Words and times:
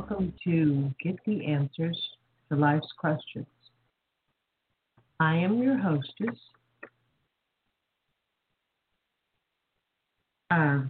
Welcome 0.00 0.32
to 0.42 0.90
Get 1.02 1.18
the 1.26 1.44
Answers 1.44 2.00
to 2.48 2.56
Life's 2.56 2.88
Questions. 2.98 3.44
I 5.20 5.36
am 5.36 5.62
your 5.62 5.76
hostess, 5.76 6.38
uh, 10.50 10.80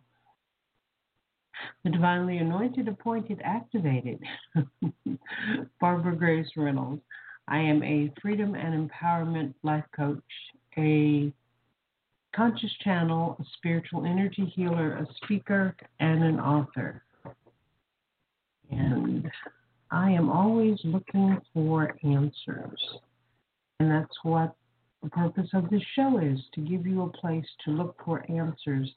the 1.82 1.90
divinely 1.90 2.38
anointed, 2.38 2.86
appointed, 2.86 3.40
activated, 3.42 4.22
Barbara 5.80 6.14
Grace 6.14 6.46
Reynolds. 6.56 7.02
I 7.48 7.58
am 7.58 7.82
a 7.82 8.12
freedom 8.22 8.54
and 8.54 8.88
empowerment 8.88 9.54
life 9.64 9.86
coach, 9.96 10.22
a 10.78 11.32
conscious 12.32 12.72
channel, 12.84 13.36
a 13.40 13.44
spiritual 13.56 14.06
energy 14.06 14.44
healer, 14.54 14.98
a 14.98 15.06
speaker, 15.24 15.74
and 15.98 16.22
an 16.22 16.38
author. 16.38 17.02
And 18.70 19.30
I 19.90 20.10
am 20.10 20.30
always 20.30 20.78
looking 20.84 21.38
for 21.52 21.96
answers. 22.04 22.80
And 23.80 23.90
that's 23.90 24.16
what 24.22 24.54
the 25.02 25.10
purpose 25.10 25.48
of 25.54 25.70
this 25.70 25.82
show 25.96 26.18
is 26.18 26.38
to 26.54 26.60
give 26.60 26.86
you 26.86 27.02
a 27.02 27.08
place 27.08 27.46
to 27.64 27.70
look 27.70 27.96
for 28.04 28.24
answers 28.30 28.90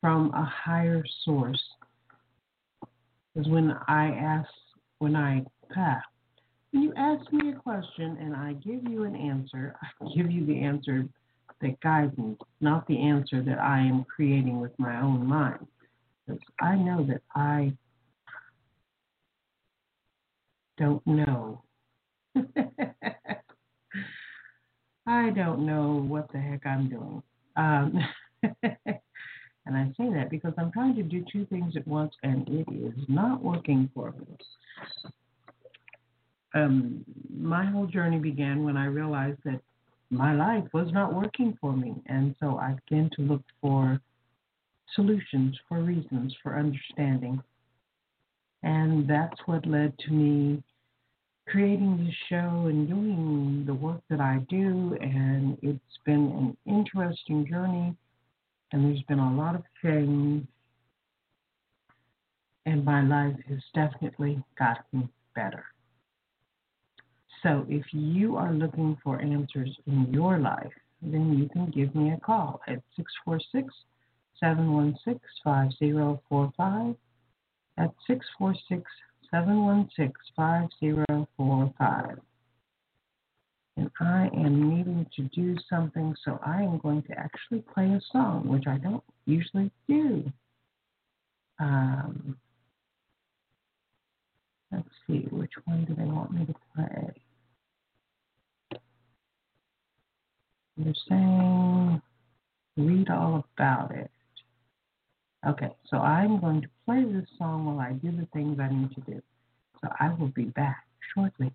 from 0.00 0.30
a 0.34 0.44
higher 0.44 1.02
source. 1.24 1.62
Because 3.34 3.50
when 3.50 3.72
I 3.88 4.10
ask, 4.10 4.50
when 4.98 5.16
I, 5.16 5.44
ah, 5.76 6.00
when 6.70 6.82
you 6.82 6.92
ask 6.96 7.32
me 7.32 7.50
a 7.50 7.54
question 7.54 8.18
and 8.20 8.36
I 8.36 8.52
give 8.54 8.86
you 8.88 9.04
an 9.04 9.16
answer, 9.16 9.74
I 9.82 10.04
give 10.14 10.30
you 10.30 10.46
the 10.46 10.60
answer 10.60 11.08
that 11.62 11.80
guides 11.80 12.16
me, 12.18 12.36
not 12.60 12.86
the 12.86 13.00
answer 13.00 13.42
that 13.42 13.58
I 13.58 13.78
am 13.78 14.04
creating 14.04 14.60
with 14.60 14.78
my 14.78 15.00
own 15.00 15.26
mind. 15.26 15.66
Because 16.26 16.42
I 16.60 16.76
know 16.76 17.04
that 17.06 17.22
I 17.34 17.72
don't 20.78 21.06
know. 21.06 21.62
I 25.06 25.30
don't 25.30 25.66
know 25.66 26.04
what 26.08 26.32
the 26.32 26.38
heck 26.38 26.66
I'm 26.66 26.88
doing. 26.88 27.22
Um, 27.56 27.98
and 28.62 29.76
I 29.76 29.92
say 29.96 30.12
that 30.14 30.30
because 30.30 30.54
I'm 30.58 30.72
trying 30.72 30.96
to 30.96 31.02
do 31.02 31.24
two 31.30 31.46
things 31.46 31.76
at 31.76 31.86
once 31.86 32.14
and 32.22 32.48
it 32.48 32.66
is 32.72 32.94
not 33.08 33.42
working 33.42 33.90
for 33.94 34.12
me. 34.12 34.36
Um, 36.54 37.04
my 37.28 37.64
whole 37.64 37.86
journey 37.86 38.18
began 38.18 38.64
when 38.64 38.76
I 38.76 38.86
realized 38.86 39.40
that 39.44 39.60
my 40.10 40.34
life 40.34 40.64
was 40.72 40.92
not 40.92 41.12
working 41.12 41.58
for 41.60 41.76
me. 41.76 41.94
And 42.06 42.34
so 42.40 42.58
I 42.58 42.76
began 42.88 43.10
to 43.16 43.22
look 43.22 43.42
for 43.60 44.00
solutions, 44.94 45.58
for 45.68 45.82
reasons, 45.82 46.34
for 46.42 46.56
understanding. 46.56 47.42
And 48.64 49.06
that's 49.06 49.38
what 49.44 49.66
led 49.66 49.92
to 50.00 50.10
me 50.10 50.62
creating 51.46 52.02
this 52.02 52.14
show 52.30 52.66
and 52.66 52.88
doing 52.88 53.64
the 53.66 53.74
work 53.74 54.00
that 54.08 54.20
I 54.20 54.38
do. 54.48 54.96
And 55.02 55.58
it's 55.62 55.98
been 56.06 56.32
an 56.32 56.56
interesting 56.66 57.46
journey, 57.46 57.94
and 58.72 58.84
there's 58.84 59.02
been 59.02 59.18
a 59.18 59.34
lot 59.34 59.54
of 59.54 59.62
change. 59.82 60.46
And 62.64 62.82
my 62.86 63.02
life 63.02 63.36
has 63.50 63.60
definitely 63.74 64.42
gotten 64.58 65.10
better. 65.34 65.66
So 67.42 67.66
if 67.68 67.84
you 67.92 68.36
are 68.36 68.54
looking 68.54 68.96
for 69.04 69.20
answers 69.20 69.76
in 69.86 70.10
your 70.10 70.38
life, 70.38 70.72
then 71.02 71.36
you 71.36 71.50
can 71.50 71.70
give 71.70 71.94
me 71.94 72.12
a 72.12 72.20
call 72.20 72.62
at 72.66 72.80
646 72.96 73.74
716 74.40 75.20
5045. 75.44 76.96
That's 77.76 77.94
646 78.06 78.82
716 79.30 80.12
5045. 80.36 82.18
And 83.76 83.90
I 84.00 84.30
am 84.32 84.76
needing 84.76 85.06
to 85.16 85.22
do 85.22 85.56
something, 85.68 86.14
so 86.24 86.38
I 86.46 86.62
am 86.62 86.78
going 86.78 87.02
to 87.04 87.18
actually 87.18 87.64
play 87.74 87.86
a 87.86 88.00
song, 88.12 88.46
which 88.46 88.68
I 88.68 88.78
don't 88.78 89.02
usually 89.26 89.72
do. 89.88 90.32
Um, 91.58 92.36
let's 94.70 94.88
see, 95.06 95.26
which 95.30 95.52
one 95.64 95.84
do 95.84 95.94
they 95.94 96.04
want 96.04 96.32
me 96.32 96.46
to 96.46 96.54
play? 96.74 97.10
They're 100.76 100.94
saying 101.08 102.02
read 102.76 103.08
all 103.10 103.44
about 103.56 103.92
it. 103.92 104.10
Okay, 105.46 105.70
so 105.90 105.98
I'm 105.98 106.40
going 106.40 106.62
to 106.62 106.68
play 106.86 107.04
this 107.04 107.28
song 107.38 107.66
while 107.66 107.80
I 107.80 107.92
do 107.92 108.10
the 108.10 108.26
things 108.32 108.58
I 108.58 108.68
need 108.72 108.94
to 108.94 109.00
do. 109.02 109.22
So 109.82 109.88
I 110.00 110.14
will 110.14 110.28
be 110.28 110.44
back 110.44 110.84
shortly. 111.14 111.52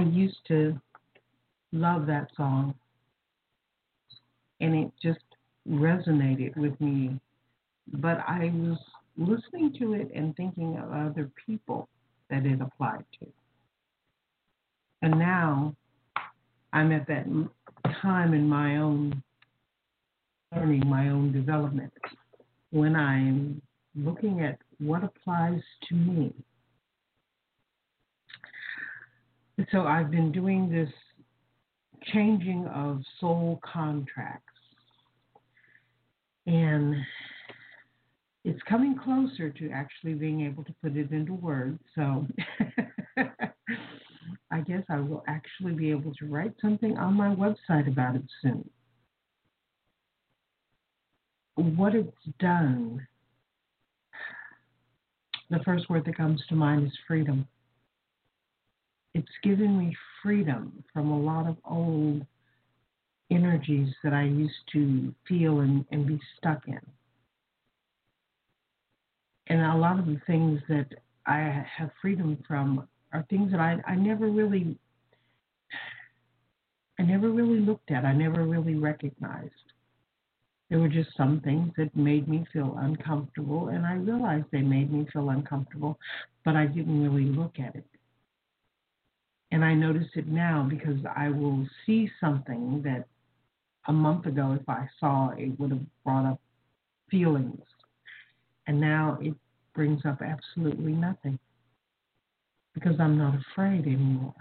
I 0.00 0.04
used 0.04 0.38
to 0.48 0.80
love 1.72 2.06
that 2.06 2.28
song, 2.34 2.74
and 4.62 4.74
it 4.74 4.90
just 5.02 5.20
resonated 5.68 6.56
with 6.56 6.80
me. 6.80 7.20
But 7.92 8.20
I 8.26 8.50
was 8.54 8.78
listening 9.18 9.74
to 9.78 9.92
it 9.92 10.10
and 10.14 10.34
thinking 10.36 10.78
of 10.78 10.90
other 10.90 11.30
people 11.44 11.86
that 12.30 12.46
it 12.46 12.62
applied 12.62 13.04
to. 13.18 13.26
And 15.02 15.18
now 15.18 15.74
I'm 16.72 16.92
at 16.92 17.06
that 17.08 17.26
time 18.00 18.32
in 18.32 18.48
my 18.48 18.78
own 18.78 19.22
learning, 20.56 20.86
my 20.86 21.10
own 21.10 21.30
development, 21.30 21.92
when 22.70 22.96
I'm 22.96 23.60
looking 23.94 24.40
at 24.40 24.58
what 24.78 25.04
applies 25.04 25.60
to 25.90 25.94
me. 25.94 26.32
So 29.72 29.82
I've 29.82 30.10
been 30.10 30.32
doing 30.32 30.70
this 30.70 30.88
changing 32.12 32.66
of 32.66 33.02
soul 33.20 33.60
contracts. 33.62 34.46
And 36.46 36.96
it's 38.44 38.60
coming 38.68 38.98
closer 38.98 39.50
to 39.50 39.70
actually 39.70 40.14
being 40.14 40.40
able 40.42 40.64
to 40.64 40.74
put 40.82 40.96
it 40.96 41.10
into 41.10 41.34
words. 41.34 41.78
So 41.94 42.26
I 44.50 44.60
guess 44.66 44.82
I 44.88 44.98
will 45.00 45.22
actually 45.28 45.74
be 45.74 45.90
able 45.90 46.14
to 46.14 46.26
write 46.26 46.54
something 46.60 46.96
on 46.96 47.14
my 47.14 47.34
website 47.34 47.86
about 47.86 48.16
it 48.16 48.24
soon. 48.42 48.68
What 51.56 51.94
it's 51.94 52.10
done, 52.38 53.06
the 55.50 55.60
first 55.64 55.90
word 55.90 56.06
that 56.06 56.16
comes 56.16 56.42
to 56.48 56.54
mind 56.54 56.86
is 56.86 56.92
freedom. 57.06 57.46
It's 59.14 59.28
given 59.42 59.78
me 59.78 59.96
freedom 60.22 60.84
from 60.92 61.10
a 61.10 61.18
lot 61.18 61.46
of 61.46 61.56
old 61.64 62.24
energies 63.30 63.94
that 64.02 64.12
I 64.12 64.24
used 64.24 64.54
to 64.72 65.14
feel 65.26 65.60
and, 65.60 65.84
and 65.90 66.06
be 66.06 66.20
stuck 66.38 66.66
in 66.66 66.80
and 69.50 69.60
a 69.60 69.76
lot 69.76 69.98
of 69.98 70.06
the 70.06 70.20
things 70.26 70.60
that 70.68 70.86
I 71.26 71.64
have 71.76 71.90
freedom 72.00 72.38
from 72.46 72.88
are 73.12 73.26
things 73.28 73.50
that 73.50 73.60
I, 73.60 73.78
I 73.86 73.96
never 73.96 74.28
really 74.28 74.78
I 76.98 77.02
never 77.02 77.30
really 77.30 77.60
looked 77.60 77.90
at. 77.90 78.04
I 78.04 78.12
never 78.12 78.44
really 78.44 78.74
recognized. 78.74 79.52
There 80.68 80.78
were 80.78 80.88
just 80.88 81.16
some 81.16 81.40
things 81.40 81.72
that 81.78 81.96
made 81.96 82.28
me 82.28 82.46
feel 82.52 82.76
uncomfortable, 82.78 83.68
and 83.68 83.86
I 83.86 83.94
realized 83.94 84.44
they 84.52 84.60
made 84.60 84.92
me 84.92 85.06
feel 85.12 85.30
uncomfortable, 85.30 85.98
but 86.44 86.56
I 86.56 86.66
didn't 86.66 87.02
really 87.02 87.24
look 87.24 87.58
at 87.58 87.74
it. 87.74 87.86
And 89.52 89.64
I 89.64 89.74
notice 89.74 90.08
it 90.14 90.28
now 90.28 90.66
because 90.68 90.98
I 91.16 91.28
will 91.28 91.66
see 91.84 92.10
something 92.20 92.82
that 92.84 93.06
a 93.88 93.92
month 93.92 94.26
ago, 94.26 94.56
if 94.60 94.68
I 94.68 94.88
saw, 95.00 95.30
it 95.30 95.58
would 95.58 95.70
have 95.72 95.86
brought 96.04 96.26
up 96.26 96.40
feelings 97.10 97.60
and 98.66 98.80
now 98.80 99.18
it 99.20 99.34
brings 99.74 100.04
up 100.04 100.22
absolutely 100.22 100.92
nothing 100.92 101.38
because 102.74 103.00
I'm 103.00 103.18
not 103.18 103.34
afraid 103.34 103.86
anymore. 103.86 104.34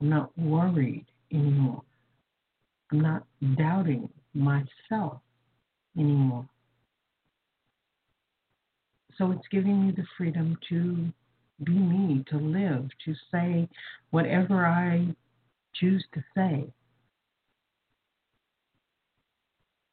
I'm 0.00 0.08
not 0.08 0.36
worried 0.36 1.06
anymore. 1.32 1.82
I'm 2.90 3.00
not 3.00 3.24
doubting 3.56 4.08
myself 4.34 5.20
anymore. 5.96 6.48
So 9.18 9.30
it's 9.30 9.46
giving 9.50 9.86
me 9.86 9.92
the 9.92 10.04
freedom 10.16 10.58
to 10.70 11.12
be 11.64 11.72
me, 11.72 12.24
to 12.30 12.36
live, 12.36 12.88
to 13.04 13.14
say 13.30 13.68
whatever 14.10 14.66
I 14.66 15.14
choose 15.74 16.04
to 16.14 16.22
say, 16.36 16.72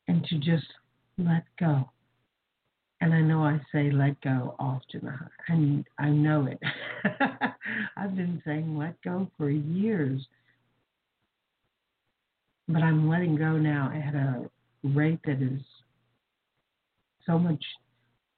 and 0.07 0.23
to 0.25 0.37
just 0.37 0.67
let 1.17 1.43
go. 1.59 1.89
And 3.01 3.13
I 3.13 3.21
know 3.21 3.43
I 3.43 3.61
say 3.71 3.91
let 3.91 4.19
go 4.21 4.55
often, 4.59 5.09
and 5.47 5.85
I 5.97 6.09
know 6.09 6.47
it. 6.47 6.59
I've 7.97 8.15
been 8.15 8.41
saying 8.45 8.77
let 8.77 9.01
go 9.03 9.29
for 9.37 9.49
years, 9.49 10.21
but 12.67 12.81
I'm 12.83 13.07
letting 13.09 13.37
go 13.37 13.57
now 13.57 13.91
at 13.95 14.15
a 14.15 14.49
rate 14.83 15.19
that 15.25 15.41
is 15.41 15.61
so 17.25 17.39
much 17.39 17.63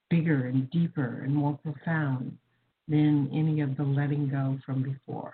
bigger 0.10 0.48
and 0.48 0.70
deeper 0.70 1.22
and 1.24 1.34
more 1.34 1.58
profound 1.64 2.38
than 2.88 3.30
any 3.34 3.62
of 3.62 3.78
the 3.78 3.84
letting 3.84 4.30
go 4.30 4.58
from 4.66 4.84
before. 4.84 5.34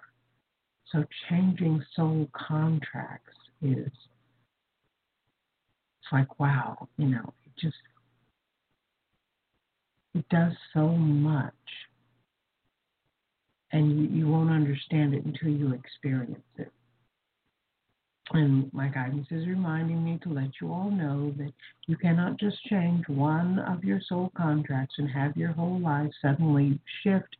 So 0.92 1.04
changing 1.30 1.84
soul 1.96 2.30
contracts 2.34 3.36
is 3.62 3.88
it's 6.01 6.12
like 6.12 6.39
wow, 6.39 6.88
you 6.98 7.08
know, 7.08 7.34
it 7.46 7.51
just 7.60 7.75
it 10.13 10.27
does 10.30 10.54
so 10.74 10.88
much. 10.88 11.54
And 13.72 13.92
you, 14.00 14.20
you 14.20 14.27
won't 14.27 14.50
understand 14.50 15.13
it 15.13 15.25
until 15.25 15.50
you 15.50 15.74
experience 15.74 16.39
it. 16.58 16.72
And 18.32 18.72
my 18.74 18.90
guidance 18.90 19.28
is 19.32 19.48
reminding 19.48 20.04
me 20.04 20.20
to 20.24 20.30
let 20.30 20.50
you 20.60 20.72
all 20.74 20.92
know 20.92 21.34
that 21.38 21.54
you 21.88 21.96
cannot 21.96 22.38
just 22.38 22.62
change 22.66 23.08
one 23.08 23.60
of 23.60 23.84
your 23.84 24.02
soul 24.08 24.32
contracts 24.36 24.96
and 24.98 25.10
have 25.10 25.38
your 25.38 25.54
whole 25.54 25.80
life 25.80 26.12
suddenly 26.22 26.80
shift 27.04 27.38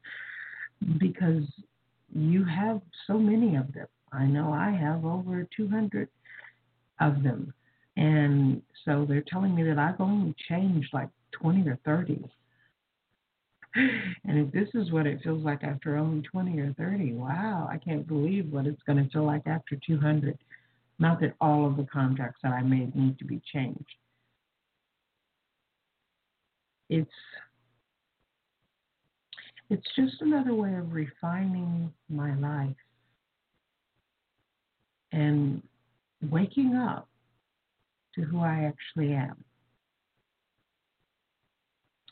because 0.98 1.44
you 2.16 2.46
have 2.46 2.82
so 3.06 3.18
many 3.18 3.58
of 3.58 3.74
them. 3.74 3.88
I 4.14 4.26
know 4.26 4.54
I 4.54 4.72
have 4.72 5.04
over 5.04 5.46
200 5.56 6.08
of 7.02 7.22
them. 7.22 7.54
And 7.98 8.62
so 8.86 9.06
they're 9.08 9.24
telling 9.28 9.56
me 9.56 9.64
that 9.64 9.78
I've 9.78 10.00
only 10.00 10.34
changed 10.48 10.90
like 10.94 11.10
20 11.34 11.68
or 11.68 11.78
30 11.84 12.24
and 13.76 14.40
if 14.40 14.52
this 14.52 14.70
is 14.74 14.92
what 14.92 15.06
it 15.06 15.22
feels 15.24 15.44
like 15.44 15.64
after 15.64 15.98
only 15.98 16.22
20 16.22 16.60
or 16.60 16.74
30, 16.74 17.14
wow, 17.14 17.68
I 17.70 17.78
can't 17.78 18.08
believe 18.08 18.52
what 18.52 18.66
it's 18.66 18.82
going 18.84 19.04
to 19.04 19.10
feel 19.12 19.26
like 19.26 19.46
after 19.46 19.78
200. 19.86 20.38
Not 21.00 21.20
that 21.22 21.36
all 21.40 21.66
of 21.66 21.78
the 21.78 21.86
contracts 21.86 22.40
that 22.44 22.52
I 22.52 22.62
made 22.64 22.96
need 22.96 23.20
to 23.20 23.26
be 23.26 23.42
changed. 23.54 23.86
It's 26.90 27.12
it's 29.70 29.88
just 29.96 30.22
another 30.22 30.54
way 30.54 30.74
of 30.76 30.94
refining 30.94 31.92
my 32.10 32.34
life 32.36 32.76
and 35.12 35.62
waking 36.30 36.76
up 36.76 37.10
to 38.16 38.22
who 38.22 38.40
I 38.40 38.64
actually 38.64 39.14
am. 39.14 39.44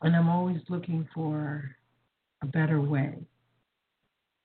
And 0.02 0.16
I'm 0.16 0.30
always 0.30 0.62
looking 0.68 1.08
for 1.14 1.76
a 2.42 2.46
better 2.46 2.82
way, 2.82 3.16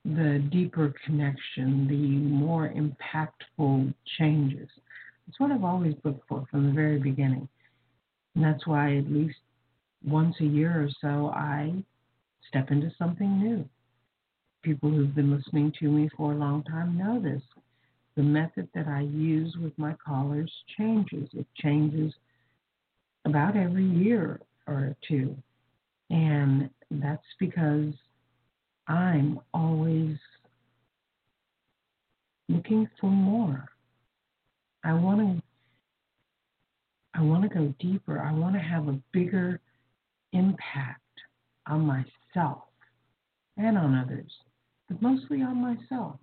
the 0.05 0.43
deeper 0.51 0.95
connection, 1.05 1.87
the 1.87 2.35
more 2.35 2.73
impactful 2.73 3.93
changes. 4.19 4.69
That's 5.27 5.39
what 5.39 5.53
I've 5.53 5.65
always 5.65 5.95
looked 6.05 6.27
for 6.29 6.47
from 6.51 6.67
the 6.67 6.73
very 6.73 6.99
beginning. 6.99 7.49
And 8.35 8.45
that's 8.45 8.67
why 8.67 8.97
at 8.97 9.11
least 9.11 9.39
once 10.05 10.35
a 10.41 10.45
year 10.45 10.83
or 10.83 10.89
so, 11.01 11.29
I 11.29 11.85
step 12.49 12.71
into 12.71 12.91
something 12.99 13.39
new. 13.39 13.69
People 14.63 14.91
who've 14.91 15.15
been 15.15 15.35
listening 15.35 15.73
to 15.81 15.87
me 15.87 16.09
for 16.17 16.33
a 16.33 16.37
long 16.37 16.65
time 16.65 16.97
know 16.97 17.21
this. 17.21 17.43
The 18.17 18.23
method 18.23 18.69
that 18.75 18.89
I 18.89 19.03
use 19.03 19.55
with 19.63 19.77
my 19.79 19.95
callers 20.05 20.53
changes. 20.77 21.29
It 21.33 21.47
changes 21.57 22.13
about 23.25 23.57
every 23.57 23.85
year 23.85 24.41
or 24.67 24.97
two. 25.07 25.37
And 26.11 26.71
that's 26.91 27.23
because 27.39 27.95
I'm 28.91 29.39
always 29.55 30.17
looking 32.49 32.89
for 33.01 33.09
more. 33.09 33.69
I 34.85 34.95
want 34.95 35.21
to 35.21 35.43
I 37.15 37.23
want 37.23 37.45
to 37.45 37.49
go 37.49 37.73
deeper. 37.79 38.21
I 38.21 38.33
want 38.33 38.55
to 38.55 38.61
have 38.61 38.89
a 38.89 38.99
bigger 39.13 39.61
impact 40.33 41.01
on 41.69 41.83
myself 41.83 42.65
and 43.57 43.79
on 43.79 43.95
others, 43.95 44.33
but 44.89 45.01
mostly 45.01 45.43
on 45.43 45.57
myself. 45.61 46.17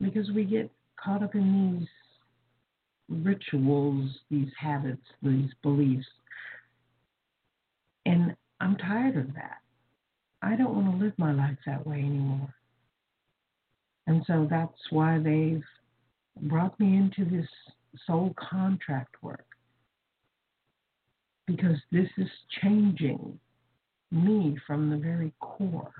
Because 0.00 0.30
we 0.30 0.44
get 0.44 0.70
caught 1.02 1.22
up 1.22 1.34
in 1.34 1.78
these 1.80 3.24
rituals, 3.24 4.10
these 4.30 4.50
habits, 4.58 5.04
these 5.22 5.50
beliefs. 5.62 6.06
And 8.06 8.34
I'm 8.60 8.76
tired 8.76 9.16
of 9.18 9.34
that. 9.34 9.58
I 10.42 10.56
don't 10.56 10.74
want 10.74 10.98
to 10.98 11.04
live 11.04 11.14
my 11.18 11.32
life 11.32 11.56
that 11.66 11.86
way 11.86 11.98
anymore. 11.98 12.54
And 14.06 14.22
so 14.26 14.46
that's 14.48 14.78
why 14.90 15.18
they've 15.18 15.64
brought 16.42 16.78
me 16.78 16.96
into 16.96 17.24
this 17.28 17.48
soul 18.06 18.34
contract 18.36 19.22
work. 19.22 19.46
Because 21.46 21.76
this 21.90 22.08
is 22.16 22.28
changing 22.62 23.38
me 24.10 24.56
from 24.66 24.90
the 24.90 24.96
very 24.96 25.32
core. 25.40 25.92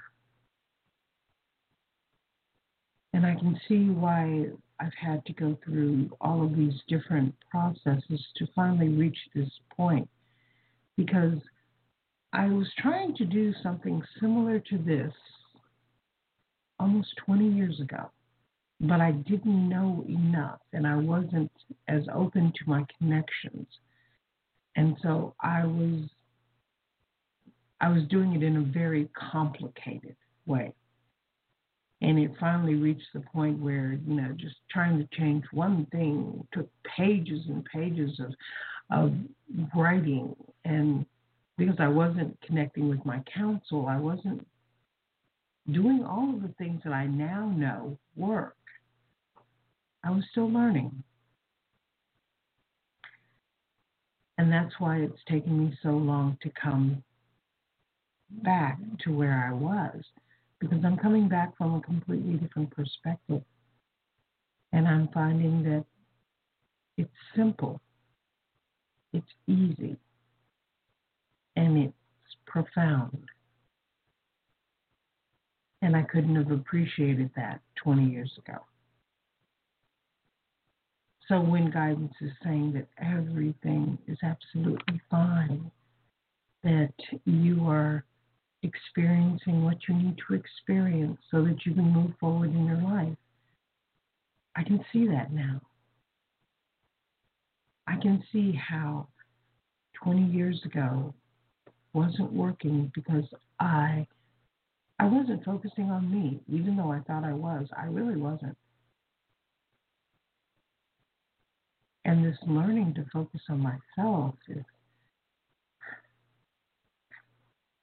And 3.12 3.24
I 3.24 3.34
can 3.34 3.58
see 3.68 3.88
why 3.88 4.46
I've 4.78 4.92
had 5.00 5.24
to 5.26 5.32
go 5.32 5.56
through 5.64 6.10
all 6.20 6.44
of 6.44 6.54
these 6.54 6.74
different 6.86 7.34
processes 7.50 8.24
to 8.36 8.46
finally 8.54 8.88
reach 8.88 9.16
this 9.34 9.50
point 9.74 10.08
because 10.96 11.38
I 12.33 12.47
was 12.47 12.66
trying 12.78 13.14
to 13.16 13.25
do 13.25 13.52
something 13.62 14.02
similar 14.21 14.59
to 14.61 14.78
this 14.78 15.12
almost 16.78 17.09
20 17.25 17.49
years 17.49 17.80
ago, 17.80 18.11
but 18.80 19.00
I 19.00 19.12
didn't 19.12 19.68
know 19.68 20.04
enough 20.09 20.61
and 20.73 20.87
I 20.87 20.97
wasn't 20.97 21.50
as 21.88 22.02
open 22.12 22.52
to 22.52 22.71
my 22.71 22.85
connections. 22.99 23.66
And 24.76 24.97
so 25.02 25.35
I 25.40 25.64
was 25.64 26.02
I 27.80 27.88
was 27.90 28.04
doing 28.04 28.35
it 28.35 28.42
in 28.42 28.56
a 28.56 28.62
very 28.62 29.09
complicated 29.33 30.16
way. 30.47 30.73
And 32.00 32.18
it 32.18 32.30
finally 32.40 32.75
reached 32.75 33.09
the 33.12 33.21
point 33.21 33.59
where, 33.59 33.99
you 34.06 34.14
know, 34.14 34.33
just 34.38 34.56
trying 34.71 34.99
to 34.99 35.09
change 35.18 35.45
one 35.52 35.87
thing 35.92 36.47
took 36.52 36.68
pages 36.97 37.42
and 37.49 37.64
pages 37.64 38.18
of 38.21 38.35
of 38.90 39.12
writing 39.75 40.35
and 40.64 41.06
because 41.56 41.76
I 41.78 41.88
wasn't 41.88 42.38
connecting 42.42 42.88
with 42.88 43.04
my 43.04 43.22
counsel, 43.34 43.86
I 43.86 43.98
wasn't 43.98 44.46
doing 45.72 46.04
all 46.04 46.34
of 46.34 46.42
the 46.42 46.54
things 46.58 46.82
that 46.84 46.92
I 46.92 47.06
now 47.06 47.52
know 47.56 47.98
work. 48.14 48.56
I 50.04 50.10
was 50.10 50.25
still 50.30 50.50
learning. 50.50 51.02
And 54.38 54.52
that's 54.52 54.75
why 54.78 54.98
it's 54.98 55.18
taken 55.28 55.58
me 55.58 55.76
so 55.82 55.90
long 55.90 56.36
to 56.42 56.50
come 56.60 57.02
back 58.42 58.78
to 59.04 59.16
where 59.16 59.48
I 59.48 59.52
was, 59.52 60.02
because 60.60 60.84
I'm 60.84 60.98
coming 60.98 61.28
back 61.28 61.56
from 61.56 61.75
a 61.75 61.80
completely 61.80 62.34
different 62.34 62.70
perspective. 62.70 63.42
And 64.72 64.86
I'm 64.86 65.08
finding 65.14 65.62
that 65.62 65.84
it's 66.98 67.10
simple, 67.34 67.80
it's 69.12 69.26
easy, 69.46 69.96
and 71.56 71.78
it's 71.78 72.36
profound. 72.46 73.18
And 75.82 75.96
I 75.96 76.02
couldn't 76.02 76.36
have 76.36 76.50
appreciated 76.50 77.30
that 77.36 77.60
20 77.82 78.06
years 78.06 78.32
ago. 78.38 78.58
So 81.28 81.40
when 81.40 81.70
guidance 81.70 82.14
is 82.20 82.30
saying 82.44 82.72
that 82.75 82.86
everything 83.04 83.98
is 84.06 84.18
absolutely 84.22 85.00
fine, 85.10 85.70
that 86.62 86.94
you 87.25 87.66
are 87.68 88.04
experiencing 88.62 89.64
what 89.64 89.76
you 89.88 89.94
need 89.94 90.16
to 90.28 90.34
experience 90.34 91.18
so 91.30 91.42
that 91.44 91.66
you 91.66 91.75
can 91.75 91.92
move 91.92 92.12
forward 92.20 92.54
in 92.54 92.64
your 92.64 92.80
life, 92.80 93.16
I 94.54 94.62
can 94.62 94.84
see 94.92 95.06
that 95.08 95.32
now. 95.32 95.60
I 97.86 97.96
can 97.96 98.22
see 98.32 98.52
how 98.52 99.08
20 100.02 100.25
years 100.26 100.60
ago 100.64 101.14
wasn't 101.96 102.30
working 102.30 102.92
because 102.94 103.24
I 103.58 104.06
I 104.98 105.06
wasn't 105.06 105.44
focusing 105.44 105.90
on 105.90 106.10
me, 106.10 106.40
even 106.48 106.76
though 106.76 106.92
I 106.92 107.00
thought 107.00 107.24
I 107.24 107.32
was. 107.32 107.66
I 107.76 107.86
really 107.86 108.16
wasn't. 108.16 108.56
And 112.04 112.24
this 112.24 112.36
learning 112.46 112.94
to 112.94 113.06
focus 113.12 113.40
on 113.48 113.60
myself 113.60 114.34
is 114.48 114.64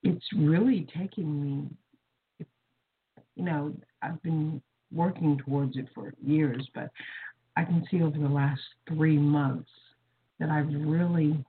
it's 0.04 0.26
really 0.36 0.88
taking 0.96 1.42
me 1.42 2.48
you 3.36 3.44
know, 3.44 3.74
I've 4.04 4.22
been 4.22 4.62
working 4.92 5.40
towards 5.40 5.76
it 5.76 5.88
for 5.96 6.14
years, 6.24 6.68
but 6.76 6.92
I 7.58 7.64
can 7.64 7.84
see 7.90 8.04
over 8.04 8.16
the 8.16 8.30
last 8.30 8.62
three 8.88 9.18
months 9.18 9.72
that 10.40 10.50
I've 10.50 10.68
really 10.68 11.44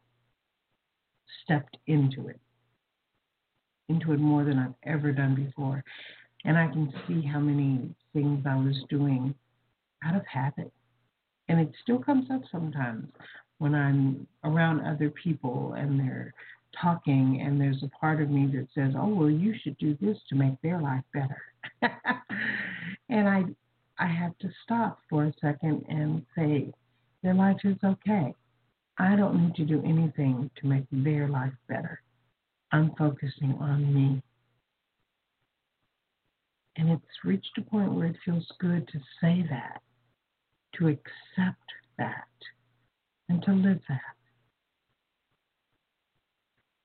stepped 1.45 1.77
into 1.87 2.29
it 2.29 2.41
into 3.89 4.13
it 4.13 4.21
more 4.21 4.45
than 4.45 4.59
I've 4.59 4.75
ever 4.85 5.13
done 5.13 5.35
before. 5.35 5.85
And 6.45 6.59
I 6.59 6.69
can 6.69 6.93
see 7.07 7.23
how 7.23 7.41
many 7.41 7.95
things 8.13 8.45
I 8.47 8.57
was 8.57 8.77
doing 8.89 9.35
out 10.05 10.17
of 10.17 10.27
habit. 10.27 10.73
And 11.49 11.61
it 11.61 11.73
still 11.83 11.99
comes 11.99 12.31
up 12.31 12.43
sometimes 12.51 13.09
when 13.59 13.75
I'm 13.75 14.27
around 14.45 14.81
other 14.81 15.11
people 15.11 15.75
and 15.77 15.99
they're 15.99 16.33
talking 16.81 17.43
and 17.45 17.61
there's 17.61 17.83
a 17.83 17.89
part 17.99 18.21
of 18.21 18.31
me 18.31 18.47
that 18.47 18.69
says, 18.75 18.95
"Oh, 18.97 19.09
well, 19.09 19.31
you 19.31 19.55
should 19.63 19.77
do 19.79 19.97
this 20.01 20.19
to 20.29 20.35
make 20.35 20.61
their 20.61 20.81
life 20.81 21.05
better." 21.13 21.43
and 23.09 23.29
I 23.29 23.45
I 23.99 24.07
have 24.07 24.37
to 24.39 24.51
stop 24.65 24.99
for 25.09 25.25
a 25.25 25.33
second 25.41 25.85
and 25.89 26.25
say, 26.37 26.73
"Their 27.23 27.35
life 27.35 27.59
is 27.65 27.77
okay. 27.85 28.35
I 28.99 29.17
don't 29.17 29.43
need 29.43 29.55
to 29.57 29.65
do 29.65 29.83
anything 29.85 30.51
to 30.57 30.67
make 30.67 30.85
their 30.91 31.29
life 31.29 31.55
better. 31.69 32.01
I'm 32.75 32.93
focusing 32.99 33.57
on 33.61 33.95
me. 33.95 34.21
And 36.75 36.91
it's 36.91 37.25
reached 37.25 37.57
a 37.57 37.63
point 37.63 37.93
where 37.93 38.07
it 38.07 38.17
feels 38.25 38.51
good 38.59 38.89
to 38.89 38.99
say 39.21 39.47
that, 39.49 39.81
to 40.75 40.89
accept 40.89 41.71
that, 41.99 42.27
and 43.29 43.41
to 43.45 43.53
live 43.53 43.79
that. 43.89 44.01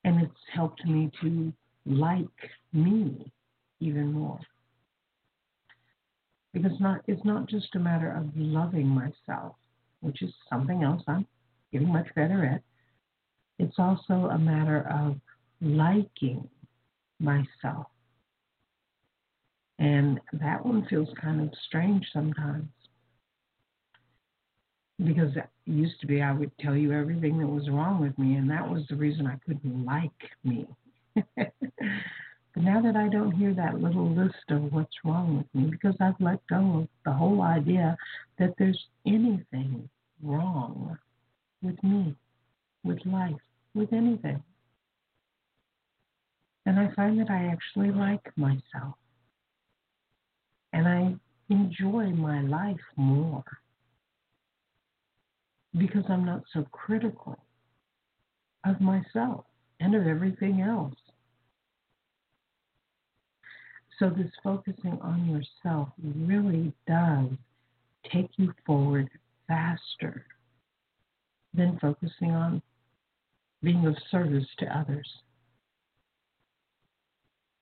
And 0.04 0.22
it's 0.22 0.32
helped 0.54 0.86
me 0.86 1.10
to 1.24 1.52
like 1.88 2.28
me 2.72 3.32
even 3.80 4.14
more. 4.14 4.40
Because 6.54 6.80
not, 6.80 7.02
it's 7.08 7.26
not 7.26 7.50
just 7.50 7.74
a 7.74 7.80
matter 7.80 8.12
of 8.12 8.30
loving 8.36 8.86
myself, 8.88 9.56
which 10.02 10.22
is 10.22 10.30
something 10.52 10.84
else 10.84 11.02
I'm 11.08 11.26
getting 11.74 11.92
much 11.92 12.14
better 12.14 12.46
at. 12.46 12.62
It's 13.58 13.80
also 13.80 14.30
a 14.30 14.38
matter 14.38 14.88
of 14.88 15.20
liking 15.62 16.48
myself. 17.20 17.88
And 19.80 20.20
that 20.34 20.66
one 20.66 20.86
feels 20.90 21.10
kind 21.22 21.42
of 21.42 21.50
strange 21.68 22.06
sometimes. 22.12 22.68
Because 25.02 25.34
it 25.38 25.48
used 25.66 26.00
to 26.02 26.08
be 26.08 26.22
I 26.22 26.34
would 26.34 26.52
tell 26.60 26.76
you 26.76 26.92
everything 26.92 27.38
that 27.40 27.48
was 27.48 27.70
wrong 27.70 28.02
with 28.02 28.18
me, 28.20 28.36
and 28.36 28.50
that 28.50 28.68
was 28.68 28.84
the 28.90 28.98
reason 28.98 29.26
I 29.26 29.38
couldn't 29.46 29.86
like 29.86 30.12
me. 30.44 30.68
but 31.16 31.54
now 32.58 32.82
that 32.82 32.98
I 32.98 33.08
don't 33.08 33.32
hear 33.32 33.54
that 33.54 33.80
little 33.80 34.10
list 34.14 34.36
of 34.50 34.74
what's 34.74 34.96
wrong 35.06 35.38
with 35.38 35.48
me, 35.54 35.72
because 35.72 35.96
I've 36.02 36.20
let 36.20 36.46
go 36.48 36.82
of 36.82 36.88
the 37.06 37.14
whole 37.14 37.42
idea 37.42 37.98
that 38.40 38.56
there's 38.58 38.88
anything 39.06 39.90
wrong 40.22 40.98
with 41.62 41.82
me, 41.82 42.14
with 42.84 43.00
life, 43.06 43.36
with 43.74 43.94
anything. 43.94 44.44
And 46.66 46.80
I 46.80 46.94
find 46.96 47.20
that 47.20 47.30
I 47.30 47.48
actually 47.48 47.92
like 47.92 48.38
myself. 48.38 48.96
And 50.74 50.88
I 50.88 51.16
enjoy 51.50 52.08
my 52.12 52.42
life 52.42 52.78
more 52.96 53.44
because 55.78 56.04
I'm 56.10 56.26
not 56.26 56.44
so 56.54 56.64
critical 56.72 57.38
of 58.66 58.80
myself 58.82 59.46
and 59.80 59.96
of 59.96 60.06
everything 60.06 60.62
else. 60.62 60.96
So, 63.98 64.10
this 64.10 64.32
focusing 64.44 64.98
on 65.02 65.26
yourself 65.26 65.90
really 66.02 66.72
does 66.88 67.28
take 68.12 68.30
you 68.38 68.54
forward 68.66 69.10
faster 69.48 70.26
than 71.54 71.78
focusing 71.80 72.32
on 72.32 72.62
being 73.62 73.86
of 73.86 73.96
service 74.10 74.46
to 74.60 74.78
others. 74.78 75.08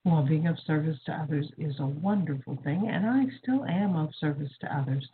Well, 0.07 0.23
being 0.23 0.47
of 0.47 0.57
service 0.65 0.97
to 1.05 1.11
others 1.11 1.51
is 1.57 1.77
a 1.81 1.85
wonderful 1.85 2.57
thing, 2.63 2.87
and 2.89 3.05
I 3.05 3.25
still 3.43 3.65
am 3.65 3.97
of 3.97 4.15
service 4.21 4.53
to 4.61 4.73
others. 4.73 5.05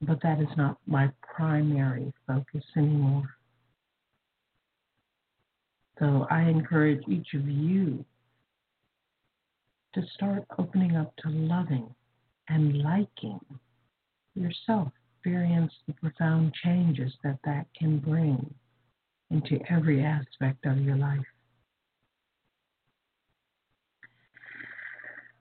But 0.00 0.22
that 0.22 0.40
is 0.40 0.56
not 0.56 0.78
my 0.86 1.10
primary 1.20 2.12
focus 2.28 2.62
anymore. 2.76 3.28
So 5.98 6.28
I 6.30 6.42
encourage 6.42 7.02
each 7.08 7.34
of 7.34 7.48
you 7.48 8.04
to 9.94 10.02
start 10.14 10.44
opening 10.60 10.94
up 10.94 11.12
to 11.24 11.30
loving 11.30 11.92
and 12.48 12.84
liking 12.84 13.40
yourself. 14.36 14.92
Experience 15.16 15.72
the 15.88 15.94
profound 15.94 16.54
changes 16.62 17.12
that 17.24 17.40
that 17.44 17.66
can 17.76 17.98
bring 17.98 18.54
into 19.32 19.58
every 19.68 20.04
aspect 20.04 20.64
of 20.66 20.78
your 20.78 20.94
life. 20.94 21.26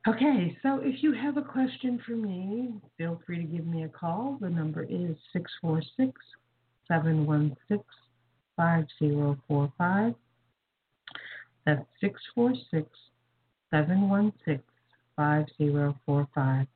Okay, 0.07 0.55
so 0.61 0.81
if 0.83 1.01
you 1.01 1.13
have 1.13 1.37
a 1.37 1.41
question 1.41 1.99
for 2.05 2.11
me, 2.11 2.73
feel 2.95 3.19
free 3.25 3.37
to 3.37 3.43
give 3.43 3.65
me 3.65 3.85
a 3.85 3.89
call. 3.89 4.37
The 4.39 4.49
number 4.49 4.83
is 4.83 5.15
646 5.33 6.13
716 6.87 7.83
5045. 8.55 10.13
That's 11.65 11.85
646 12.01 12.87
716 13.71 14.63
5045. 15.15 16.67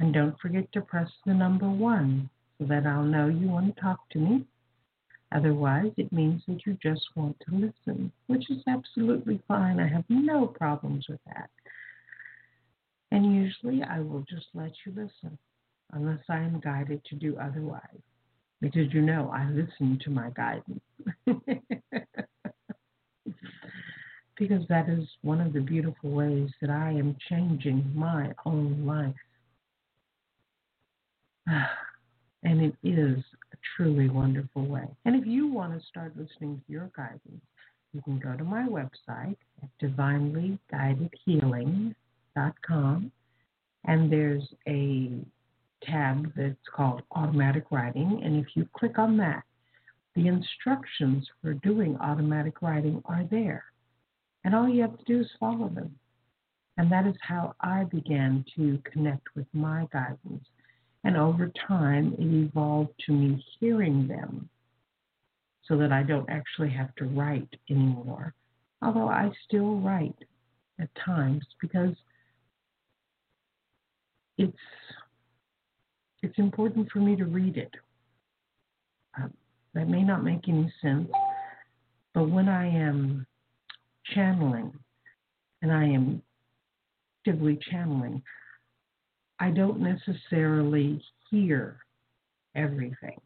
And 0.00 0.12
don't 0.12 0.40
forget 0.40 0.72
to 0.72 0.80
press 0.80 1.08
the 1.24 1.34
number 1.34 1.70
one 1.70 2.28
so 2.58 2.64
that 2.64 2.88
I'll 2.88 3.04
know 3.04 3.28
you 3.28 3.46
want 3.46 3.72
to 3.72 3.80
talk 3.80 4.00
to 4.10 4.18
me. 4.18 4.44
Otherwise, 5.30 5.92
it 5.96 6.12
means 6.12 6.42
that 6.48 6.66
you 6.66 6.76
just 6.82 7.06
want 7.14 7.36
to 7.48 7.54
listen, 7.54 8.10
which 8.26 8.50
is 8.50 8.64
absolutely 8.66 9.40
fine. 9.46 9.78
I 9.78 9.86
have 9.86 10.04
no 10.08 10.48
problems 10.48 11.06
with 11.08 11.20
that. 11.26 11.48
And 13.12 13.36
usually 13.36 13.82
I 13.82 14.00
will 14.00 14.24
just 14.26 14.46
let 14.54 14.72
you 14.86 14.92
listen 14.96 15.36
unless 15.92 16.20
I 16.30 16.38
am 16.38 16.60
guided 16.60 17.04
to 17.10 17.14
do 17.14 17.36
otherwise. 17.38 18.00
Because 18.62 18.90
you 18.94 19.02
know 19.02 19.30
I 19.34 19.50
listen 19.50 19.98
to 20.02 20.10
my 20.10 20.30
guidance. 20.30 20.80
because 24.38 24.66
that 24.70 24.88
is 24.88 25.06
one 25.20 25.42
of 25.42 25.52
the 25.52 25.60
beautiful 25.60 26.10
ways 26.10 26.48
that 26.62 26.70
I 26.70 26.92
am 26.92 27.14
changing 27.28 27.92
my 27.94 28.32
own 28.46 28.86
life. 28.86 29.14
And 32.44 32.60
it 32.60 32.74
is 32.82 33.18
a 33.52 33.56
truly 33.76 34.08
wonderful 34.08 34.66
way. 34.66 34.88
And 35.04 35.14
if 35.14 35.24
you 35.24 35.46
want 35.46 35.78
to 35.78 35.86
start 35.86 36.16
listening 36.16 36.60
to 36.66 36.72
your 36.72 36.90
guidance, 36.96 37.40
you 37.92 38.02
can 38.02 38.18
go 38.18 38.36
to 38.36 38.42
my 38.42 38.66
website 38.66 39.36
at 39.62 39.68
divinelyguidedhealing.com 39.80 41.94
and 42.36 44.12
there's 44.12 44.46
a 44.68 45.10
tab 45.82 46.32
that's 46.36 46.56
called 46.74 47.02
automatic 47.12 47.64
writing. 47.70 48.20
And 48.24 48.36
if 48.36 48.46
you 48.54 48.68
click 48.76 48.98
on 48.98 49.16
that, 49.18 49.42
the 50.14 50.28
instructions 50.28 51.26
for 51.40 51.54
doing 51.54 51.96
automatic 52.00 52.62
writing 52.62 53.02
are 53.06 53.24
there. 53.30 53.64
And 54.44 54.54
all 54.54 54.68
you 54.68 54.82
have 54.82 54.98
to 54.98 55.04
do 55.04 55.20
is 55.20 55.30
follow 55.40 55.68
them. 55.68 55.96
And 56.76 56.90
that 56.90 57.06
is 57.06 57.16
how 57.20 57.54
I 57.60 57.84
began 57.84 58.44
to 58.56 58.78
connect 58.90 59.34
with 59.34 59.46
my 59.52 59.86
guidance. 59.92 60.44
And 61.04 61.16
over 61.16 61.50
time, 61.66 62.14
it 62.18 62.24
evolved 62.24 62.92
to 63.06 63.12
me 63.12 63.44
hearing 63.58 64.06
them 64.06 64.48
so 65.66 65.76
that 65.78 65.92
I 65.92 66.02
don't 66.02 66.28
actually 66.30 66.70
have 66.70 66.94
to 66.96 67.04
write 67.04 67.48
anymore. 67.70 68.34
Although 68.82 69.08
I 69.08 69.30
still 69.46 69.76
write 69.76 70.16
at 70.80 70.88
times 71.04 71.44
because 71.60 71.94
it's 74.42 74.56
it's 76.22 76.38
important 76.38 76.90
for 76.90 76.98
me 76.98 77.16
to 77.16 77.24
read 77.24 77.56
it. 77.56 77.72
Uh, 79.18 79.28
that 79.74 79.88
may 79.88 80.02
not 80.02 80.22
make 80.22 80.48
any 80.48 80.72
sense, 80.80 81.08
but 82.14 82.28
when 82.28 82.48
I 82.48 82.66
am 82.68 83.26
channeling 84.14 84.72
and 85.62 85.72
I 85.72 85.84
am 85.84 86.22
actively 87.20 87.58
channeling, 87.70 88.22
I 89.40 89.50
don't 89.50 89.80
necessarily 89.80 91.02
hear 91.30 91.78
everything. 92.54 93.20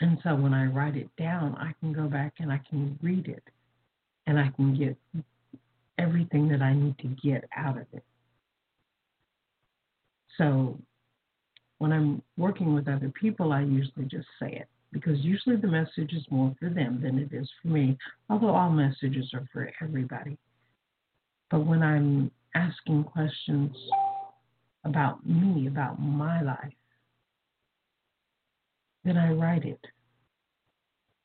And 0.00 0.18
so 0.24 0.34
when 0.34 0.54
I 0.54 0.64
write 0.66 0.96
it 0.96 1.10
down, 1.18 1.54
I 1.56 1.72
can 1.80 1.92
go 1.92 2.08
back 2.08 2.34
and 2.38 2.50
I 2.50 2.60
can 2.68 2.98
read 3.02 3.28
it 3.28 3.44
and 4.26 4.38
I 4.38 4.50
can 4.56 4.74
get 4.76 4.96
everything 5.98 6.48
that 6.48 6.62
I 6.62 6.74
need 6.74 6.96
to 6.98 7.08
get 7.22 7.44
out 7.56 7.76
of 7.76 7.86
it. 7.92 8.02
So 10.40 10.78
when 11.78 11.92
I'm 11.92 12.22
working 12.38 12.74
with 12.74 12.88
other 12.88 13.10
people, 13.10 13.52
I 13.52 13.60
usually 13.60 14.06
just 14.06 14.26
say 14.40 14.52
it 14.52 14.68
because 14.90 15.18
usually 15.18 15.56
the 15.56 15.68
message 15.68 16.14
is 16.14 16.24
more 16.30 16.54
for 16.58 16.70
them 16.70 16.98
than 17.02 17.18
it 17.18 17.28
is 17.30 17.48
for 17.60 17.68
me, 17.68 17.98
although 18.30 18.54
all 18.54 18.70
messages 18.70 19.30
are 19.34 19.46
for 19.52 19.70
everybody. 19.82 20.38
But 21.50 21.66
when 21.66 21.82
I'm 21.82 22.30
asking 22.54 23.04
questions 23.04 23.76
about 24.84 25.26
me, 25.26 25.66
about 25.66 26.00
my 26.00 26.40
life, 26.40 26.72
then 29.04 29.18
I 29.18 29.32
write 29.32 29.66
it. 29.66 29.84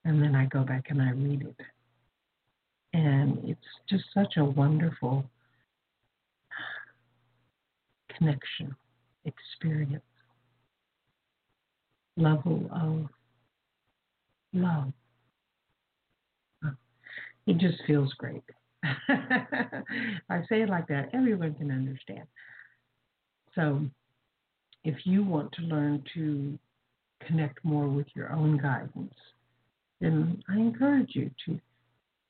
And 0.04 0.21
then 0.21 0.36
I 0.36 0.45
go 0.47 0.63
back 0.63 0.88
and 0.89 1.01
I 1.01 1.12
read 1.12 1.41
it. 1.41 1.65
And 2.93 3.39
it's 3.45 3.62
just 3.89 4.04
such 4.13 4.36
a 4.38 4.43
wonderful 4.43 5.25
connection, 8.17 8.75
experience, 9.25 10.03
level 12.17 12.69
of 12.71 13.09
love. 14.53 14.93
It 17.47 17.57
just 17.57 17.77
feels 17.85 18.11
great. 18.13 18.43
I 18.83 20.41
say 20.49 20.61
it 20.61 20.69
like 20.69 20.88
that, 20.88 21.09
everyone 21.13 21.53
can 21.55 21.71
understand. 21.71 22.27
So, 23.53 23.81
if 24.83 24.95
you 25.05 25.23
want 25.23 25.51
to 25.53 25.61
learn 25.61 26.03
to 26.13 26.57
connect 27.25 27.63
more 27.63 27.88
with 27.88 28.07
your 28.15 28.31
own 28.31 28.57
guidance, 28.57 29.13
then 30.01 30.43
I 30.49 30.57
encourage 30.57 31.15
you 31.15 31.31
to 31.45 31.59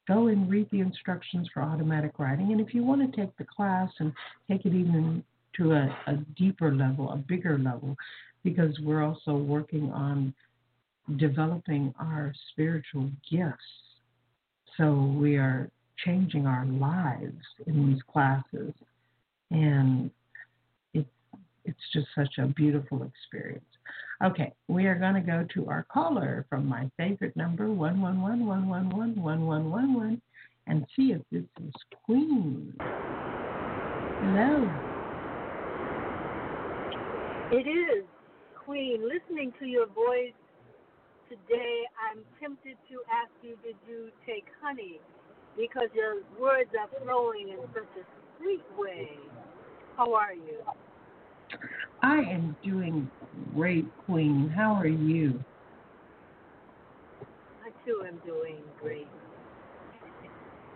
go 0.08 0.27
and 0.27 0.49
read 0.49 0.69
the 0.71 0.79
instructions 0.79 1.49
for 1.53 1.62
automatic 1.63 2.19
writing. 2.19 2.51
And 2.51 2.62
if 2.62 2.73
you 2.73 2.84
want 2.84 3.01
to 3.01 3.19
take 3.19 3.36
the 3.38 3.45
class 3.45 3.89
and 3.99 4.13
take 4.49 4.65
it 4.65 4.73
even 4.73 5.23
to 5.58 5.74
a, 5.74 5.98
a 6.08 6.15
deeper 6.38 6.74
level, 6.74 7.12
a 7.12 7.18
bigger 7.18 7.58
level, 7.58 7.98
because 8.44 8.80
we're 8.80 9.04
also 9.04 9.36
working 9.36 9.91
on 9.91 10.34
developing 11.18 11.94
our 12.00 12.34
spiritual 12.52 13.10
gifts. 13.30 13.58
So 14.78 15.13
we 15.18 15.36
are 15.38 15.70
changing 16.04 16.48
our 16.48 16.65
lives 16.65 17.46
in 17.68 17.91
these 17.91 18.02
classes. 18.12 18.74
And 19.52 20.10
it, 20.94 21.06
it's 21.63 21.78
just 21.94 22.08
such 22.15 22.39
a 22.39 22.48
beautiful 22.48 23.04
experience. 23.04 23.63
Okay, 24.24 24.52
we 24.68 24.88
are 24.88 24.96
going 24.96 25.13
to 25.15 25.22
go 25.22 25.46
to 25.54 25.70
our 25.70 25.86
caller 25.91 26.46
from 26.50 26.65
my 26.65 26.89
favorite 26.98 27.36
number, 27.36 27.70
111 27.72 30.22
and 30.68 30.86
see 30.96 31.12
if 31.12 31.22
this 31.32 31.44
is 31.63 31.74
Queen. 32.06 32.74
Hello. 32.80 34.85
It 37.51 37.67
is 37.67 38.03
Queen. 38.65 39.08
Listening 39.08 39.53
to 39.60 39.65
your 39.65 39.86
voice 39.86 40.34
today, 41.29 41.84
I'm 42.01 42.23
tempted 42.41 42.75
to 42.89 42.95
ask 43.13 43.29
you, 43.43 43.55
did 43.63 43.75
you 43.88 44.10
take 44.25 44.45
honey? 44.62 44.99
Because 45.55 45.89
your 45.93 46.15
words 46.41 46.71
are 46.79 46.89
flowing 47.05 47.49
in 47.49 47.60
such 47.71 47.84
a 48.01 48.39
sweet 48.39 48.63
way. 48.75 49.12
How 49.95 50.15
are 50.15 50.34
you? 50.34 50.58
I 52.01 52.17
am 52.17 52.58
doing 52.63 53.10
great, 53.53 53.86
Queen. 54.05 54.49
How 54.49 54.73
are 54.73 54.88
you? 54.88 55.39
I 57.63 57.69
too 57.86 58.03
am 58.08 58.19
doing 58.25 58.58
great. 58.81 59.08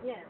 Yes. 0.06 0.24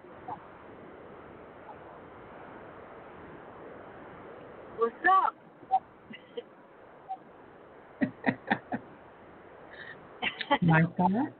What's 4.78 4.94
up? 5.06 5.34
My 10.62 10.82
thoughts? 10.96 11.32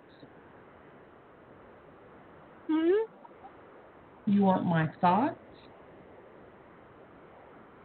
hmm? 2.68 3.11
You 4.27 4.42
want 4.42 4.64
my 4.64 4.88
thoughts? 5.01 5.37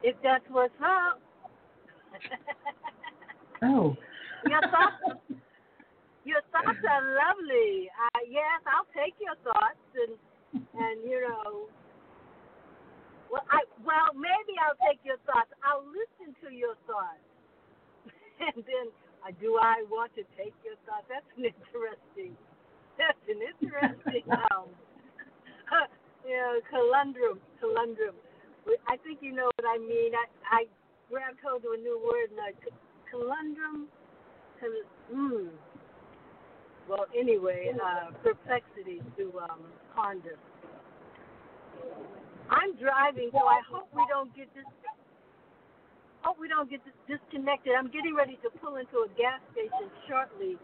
If 0.04 0.16
that's 0.24 0.44
what's 0.50 0.74
up. 0.84 1.20
Oh. 3.64 3.98
Your 4.48 4.62
thoughts, 4.62 5.18
your 6.26 6.42
thoughts 6.54 6.78
are 6.86 7.04
lovely. 7.18 7.90
Uh, 7.90 8.20
yes, 8.30 8.62
I'll 8.70 8.86
take 8.94 9.16
your 9.18 9.34
thoughts 9.42 9.82
and 9.98 10.14
and 10.78 11.02
you 11.10 11.22
know. 11.22 11.66
Well, 13.32 13.42
I 13.50 13.66
well 13.82 14.14
maybe 14.14 14.54
I'll 14.62 14.78
take 14.86 15.00
your 15.04 15.18
thoughts. 15.26 15.50
I'll 15.66 15.86
listen 15.90 16.38
to 16.46 16.54
your 16.54 16.76
thoughts, 16.86 17.26
and 18.54 18.62
then 18.62 18.94
uh, 19.26 19.34
do 19.42 19.58
I 19.58 19.84
want 19.90 20.14
to 20.16 20.24
take 20.38 20.54
your 20.62 20.78
thoughts? 20.86 21.10
That's 21.10 21.26
an 21.38 21.46
interesting. 21.50 22.38
That's 22.98 23.26
an 23.26 23.42
interesting 23.42 24.24
um, 24.54 24.70
you 26.28 26.38
know, 26.38 26.62
conundrum. 26.70 27.42
Conundrum. 27.60 28.16
I 28.88 28.98
think 29.02 29.20
you 29.22 29.34
know 29.34 29.50
what 29.58 29.66
I 29.66 29.78
mean. 29.78 30.14
I 30.14 30.26
I 30.50 30.62
grabbed 31.10 31.42
hold 31.42 31.66
of 31.66 31.74
a 31.74 31.82
new 31.82 31.98
word 32.02 32.30
like 32.38 32.58
conundrum. 33.10 33.90
Mm. 35.14 35.50
Well, 36.90 37.06
anyway, 37.18 37.74
uh, 37.74 38.12
perplexity 38.24 39.02
to 39.18 39.34
um, 39.42 39.62
ponder. 39.96 40.38
I'm 42.50 42.76
driving, 42.78 43.30
so 43.34 43.46
I 43.46 43.62
hope 43.70 43.90
we 43.94 44.06
don't 44.10 44.36
get 44.36 44.54
this. 44.54 44.66
Hope 46.26 46.40
we 46.40 46.48
don't 46.48 46.68
get 46.68 46.82
disconnected. 47.08 47.74
I'm 47.78 47.92
getting 47.92 48.16
ready 48.16 48.40
to 48.42 48.50
pull 48.60 48.78
into 48.78 49.06
a 49.06 49.08
gas 49.16 49.40
station 49.54 49.92
shortly, 50.10 50.58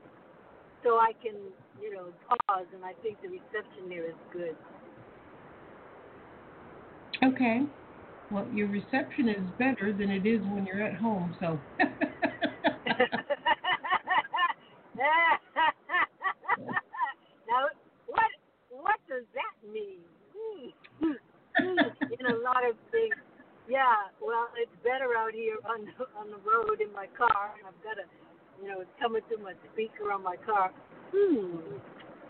so 0.83 0.97
I 0.97 1.11
can, 1.21 1.35
you 1.79 1.93
know, 1.93 2.07
pause. 2.27 2.65
And 2.73 2.83
I 2.83 2.93
think 3.03 3.21
the 3.21 3.27
reception 3.27 3.87
there 3.87 4.07
is 4.09 4.15
good. 4.33 4.55
Okay. 7.23 7.61
Well, 8.31 8.47
your 8.51 8.69
reception 8.69 9.29
is 9.29 9.43
better 9.59 9.93
than 9.93 10.09
it 10.09 10.25
is 10.25 10.41
when 10.47 10.65
you're 10.65 10.81
at 10.81 10.95
home, 10.95 11.35
so. 11.39 11.59
now, 11.79 11.85
what 18.07 18.31
what 18.71 18.99
does 19.07 19.25
that 19.35 19.53
mean? 19.71 19.99
In 21.61 22.25
a 22.25 22.35
lot 22.41 22.67
of 22.67 22.75
things, 22.89 23.13
yeah. 23.71 24.11
Well, 24.19 24.49
it's 24.59 24.75
better 24.83 25.15
out 25.17 25.33
here 25.33 25.57
on 25.71 25.87
the, 25.87 26.05
on 26.19 26.27
the 26.27 26.41
road 26.43 26.81
in 26.81 26.91
my 26.93 27.07
car. 27.17 27.55
I've 27.65 27.83
got 27.83 27.97
a, 27.97 28.05
you 28.61 28.67
know, 28.67 28.81
it's 28.81 28.91
coming 29.01 29.21
through 29.27 29.43
my 29.43 29.53
speaker 29.73 30.11
on 30.11 30.21
my 30.21 30.35
car. 30.35 30.71
Hmm. 31.15 31.79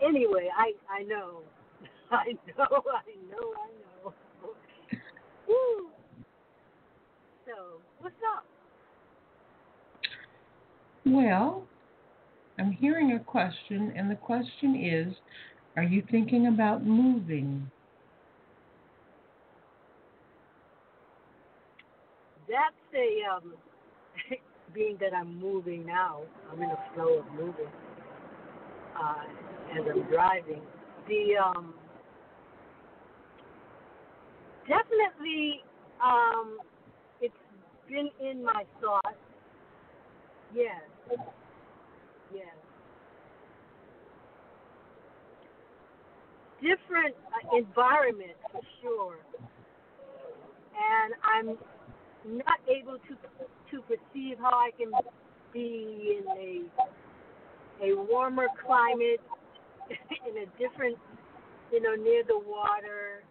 Anyway, 0.02 0.48
I 0.56 0.72
I 0.90 1.02
know, 1.02 1.42
I 2.10 2.32
know, 2.32 2.66
I 2.70 3.12
know, 3.30 3.46
I 3.54 3.70
know. 3.78 4.14
Woo. 5.48 5.88
So, 7.46 7.80
what's 8.00 8.14
up? 8.36 8.44
Well, 11.04 11.66
I'm 12.58 12.72
hearing 12.72 13.12
a 13.12 13.20
question, 13.20 13.92
and 13.96 14.10
the 14.10 14.16
question 14.16 14.76
is 14.76 15.14
Are 15.76 15.82
you 15.82 16.02
thinking 16.10 16.46
about 16.46 16.84
moving? 16.84 17.70
A 22.94 23.34
um, 23.34 23.54
being 24.74 24.98
that 25.00 25.14
I'm 25.14 25.40
moving 25.40 25.86
now. 25.86 26.22
I'm 26.50 26.62
in 26.62 26.70
a 26.70 26.78
flow 26.94 27.20
of 27.20 27.26
moving 27.32 27.72
uh, 29.00 29.24
as 29.78 29.84
I'm 29.90 30.02
driving. 30.10 30.60
The 31.08 31.36
um, 31.42 31.74
definitely 34.68 35.62
um, 36.04 36.58
it's 37.20 37.34
been 37.88 38.10
in 38.20 38.44
my 38.44 38.64
thoughts. 38.80 39.16
Yes. 40.54 40.82
Yes. 42.34 42.46
Different 46.60 47.16
uh, 47.32 47.56
environment 47.56 48.36
for 48.52 48.60
sure, 48.82 49.16
and 50.76 51.14
I'm 51.24 51.58
not 52.26 52.58
able 52.68 52.98
to 52.98 53.14
to 53.70 53.82
perceive 53.82 54.38
how 54.38 54.54
I 54.54 54.70
can 54.76 54.90
be 55.52 56.18
in 56.20 56.28
a 56.30 56.62
a 57.82 57.96
warmer 57.96 58.46
climate, 58.64 59.20
in 60.28 60.36
a 60.38 60.46
different, 60.58 60.96
you 61.72 61.80
know, 61.80 61.94
near 61.94 62.22
the 62.22 62.38
water, 62.38 63.24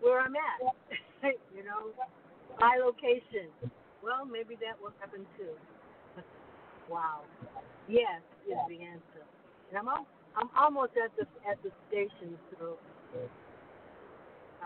where 0.00 0.20
I'm 0.20 0.34
at. 0.36 0.74
you 1.56 1.64
know, 1.64 1.90
my 2.60 2.78
location. 2.78 3.50
Well, 4.02 4.24
maybe 4.24 4.54
that 4.60 4.80
will 4.80 4.92
happen 5.00 5.26
too. 5.36 6.22
wow. 6.88 7.22
Yes 7.88 8.22
is 8.46 8.58
the 8.68 8.82
answer. 8.84 9.22
And 9.70 9.78
I'm 9.78 9.88
al- 9.88 10.06
I'm 10.36 10.50
almost 10.56 10.92
at 11.02 11.10
the 11.16 11.26
at 11.48 11.60
the 11.62 11.70
station, 11.88 12.38
so 12.58 12.78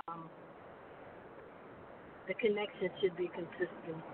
um, 0.08 0.28
the 2.30 2.34
connection 2.34 2.88
should 3.00 3.16
be 3.16 3.28
consistent. 3.34 4.04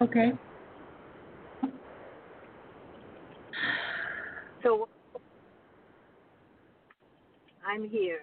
Okay. 0.00 0.30
So 4.62 4.88
I'm 7.66 7.88
here. 7.88 8.20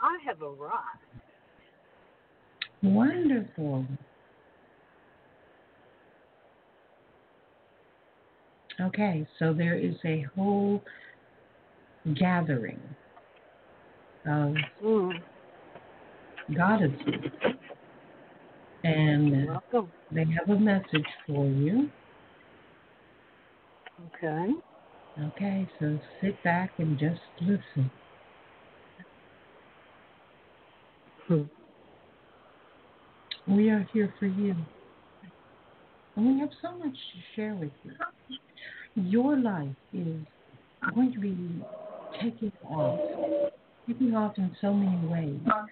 I 0.00 0.16
have 0.24 0.40
arrived. 0.40 0.78
Wonderful. 2.82 3.84
Okay, 8.80 9.26
so 9.40 9.52
there 9.52 9.76
is 9.76 9.96
a 10.04 10.24
whole 10.36 10.80
gathering 12.14 12.80
of 14.26 14.56
Mm. 14.82 15.22
goddesses, 16.54 17.32
and 18.84 19.48
they 20.10 20.24
have 20.24 20.48
a 20.50 20.58
message 20.58 21.06
for 21.26 21.46
you. 21.46 21.90
Okay. 24.14 24.54
Okay, 25.20 25.68
so 25.80 25.98
sit 26.20 26.40
back 26.44 26.70
and 26.78 26.98
just 26.98 27.20
listen. 27.40 27.90
Hmm. 31.26 31.42
We 33.48 33.70
are 33.70 33.86
here 33.92 34.14
for 34.18 34.26
you. 34.26 34.54
And 36.14 36.26
we 36.26 36.40
have 36.40 36.50
so 36.62 36.76
much 36.78 36.92
to 36.92 37.18
share 37.34 37.54
with 37.54 37.72
you. 37.84 37.92
Your 38.94 39.36
life 39.36 39.74
is 39.92 40.16
going 40.94 41.12
to 41.12 41.18
be 41.18 41.36
taking 42.14 42.52
off, 42.64 43.00
taking 43.86 44.14
off 44.14 44.36
in 44.38 44.54
so 44.60 44.72
many 44.72 45.06
ways. 45.06 45.40
Uh-huh. 45.46 45.66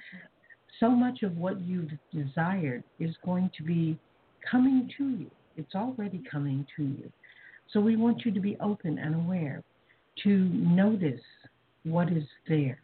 So 0.80 0.90
much 0.90 1.22
of 1.22 1.36
what 1.36 1.60
you've 1.60 1.90
desired 2.12 2.84
is 3.00 3.14
going 3.24 3.50
to 3.56 3.62
be 3.62 3.98
coming 4.50 4.90
to 4.98 5.08
you. 5.08 5.30
It's 5.56 5.74
already 5.74 6.22
coming 6.30 6.66
to 6.76 6.82
you. 6.82 7.10
So 7.72 7.80
we 7.80 7.96
want 7.96 8.24
you 8.24 8.32
to 8.32 8.40
be 8.40 8.56
open 8.60 8.98
and 8.98 9.14
aware, 9.14 9.62
to 10.24 10.30
notice 10.30 11.20
what 11.84 12.12
is 12.12 12.24
there, 12.48 12.78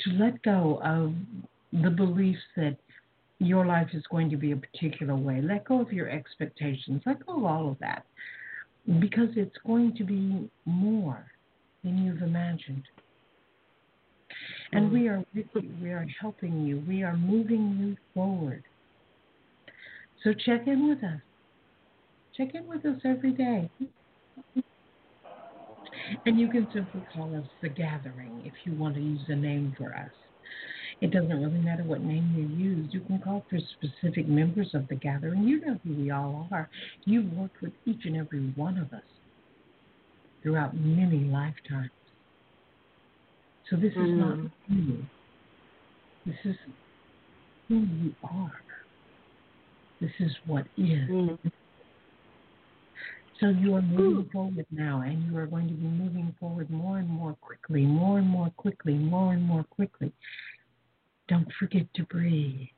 to 0.00 0.10
let 0.10 0.42
go 0.42 0.80
of 0.84 1.12
the 1.82 1.90
beliefs 1.90 2.40
that 2.56 2.76
your 3.40 3.66
life 3.66 3.88
is 3.92 4.04
going 4.10 4.30
to 4.30 4.36
be 4.36 4.52
a 4.52 4.56
particular 4.56 5.16
way. 5.16 5.40
Let 5.42 5.64
go 5.64 5.80
of 5.80 5.92
your 5.92 6.08
expectations. 6.08 7.02
Let 7.04 7.26
go 7.26 7.38
of 7.38 7.44
all 7.44 7.70
of 7.70 7.78
that 7.80 8.06
because 9.00 9.30
it's 9.36 9.56
going 9.66 9.94
to 9.96 10.04
be 10.04 10.50
more 10.66 11.24
than 11.82 11.98
you've 11.98 12.22
imagined. 12.22 12.82
And 14.72 14.90
we 14.90 15.08
are. 15.08 15.24
We 15.80 15.90
are 15.90 16.06
helping 16.20 16.66
you. 16.66 16.82
We 16.88 17.02
are 17.02 17.16
moving 17.16 17.76
you 17.78 17.96
forward. 18.12 18.64
So 20.22 20.32
check 20.32 20.66
in 20.66 20.88
with 20.88 21.04
us. 21.04 21.20
Check 22.36 22.54
in 22.54 22.66
with 22.66 22.84
us 22.84 23.00
every 23.04 23.32
day. 23.32 23.70
And 26.26 26.38
you 26.38 26.48
can 26.48 26.66
simply 26.74 27.02
call 27.14 27.34
us 27.36 27.46
the 27.62 27.68
gathering 27.68 28.42
if 28.44 28.52
you 28.64 28.74
want 28.74 28.96
to 28.96 29.00
use 29.00 29.20
a 29.28 29.36
name 29.36 29.74
for 29.78 29.94
us. 29.94 30.10
It 31.00 31.10
doesn't 31.10 31.42
really 31.42 31.60
matter 31.60 31.82
what 31.82 32.02
name 32.02 32.32
you 32.36 32.64
use. 32.64 32.94
You 32.94 33.00
can 33.00 33.18
call 33.18 33.44
for 33.50 33.58
specific 33.58 34.28
members 34.28 34.70
of 34.74 34.88
the 34.88 34.94
gathering. 34.94 35.42
You 35.42 35.60
know 35.60 35.78
who 35.84 35.94
we 35.94 36.10
all 36.10 36.48
are. 36.50 36.68
You've 37.04 37.32
worked 37.32 37.60
with 37.60 37.72
each 37.84 38.04
and 38.04 38.16
every 38.16 38.52
one 38.56 38.78
of 38.78 38.92
us 38.92 39.02
throughout 40.42 40.76
many 40.76 41.24
lifetimes. 41.24 41.90
So 43.70 43.76
this 43.76 43.92
is 43.92 44.18
not 44.18 44.38
Mhm. 44.38 44.50
you. 44.68 45.06
This 46.26 46.44
is 46.44 46.56
who 47.68 47.80
you 47.80 48.14
are. 48.22 48.62
This 50.00 50.12
is 50.20 50.36
what 50.46 50.66
is. 50.76 51.08
Mm. 51.08 51.38
So 53.40 53.48
you 53.48 53.74
are 53.74 53.82
moving 53.82 54.30
forward 54.30 54.66
now, 54.70 55.00
and 55.00 55.24
you 55.24 55.36
are 55.38 55.46
going 55.46 55.66
to 55.66 55.74
be 55.74 55.86
moving 55.86 56.32
forward 56.38 56.70
more 56.70 56.98
and 56.98 57.08
more 57.08 57.34
quickly, 57.40 57.84
more 57.84 58.18
and 58.18 58.28
more 58.28 58.50
quickly, 58.50 58.94
more 58.94 59.32
and 59.32 59.42
more 59.42 59.64
quickly. 59.64 60.12
Don't 61.28 61.48
forget 61.58 61.86
to 61.94 62.04
breathe. 62.04 62.68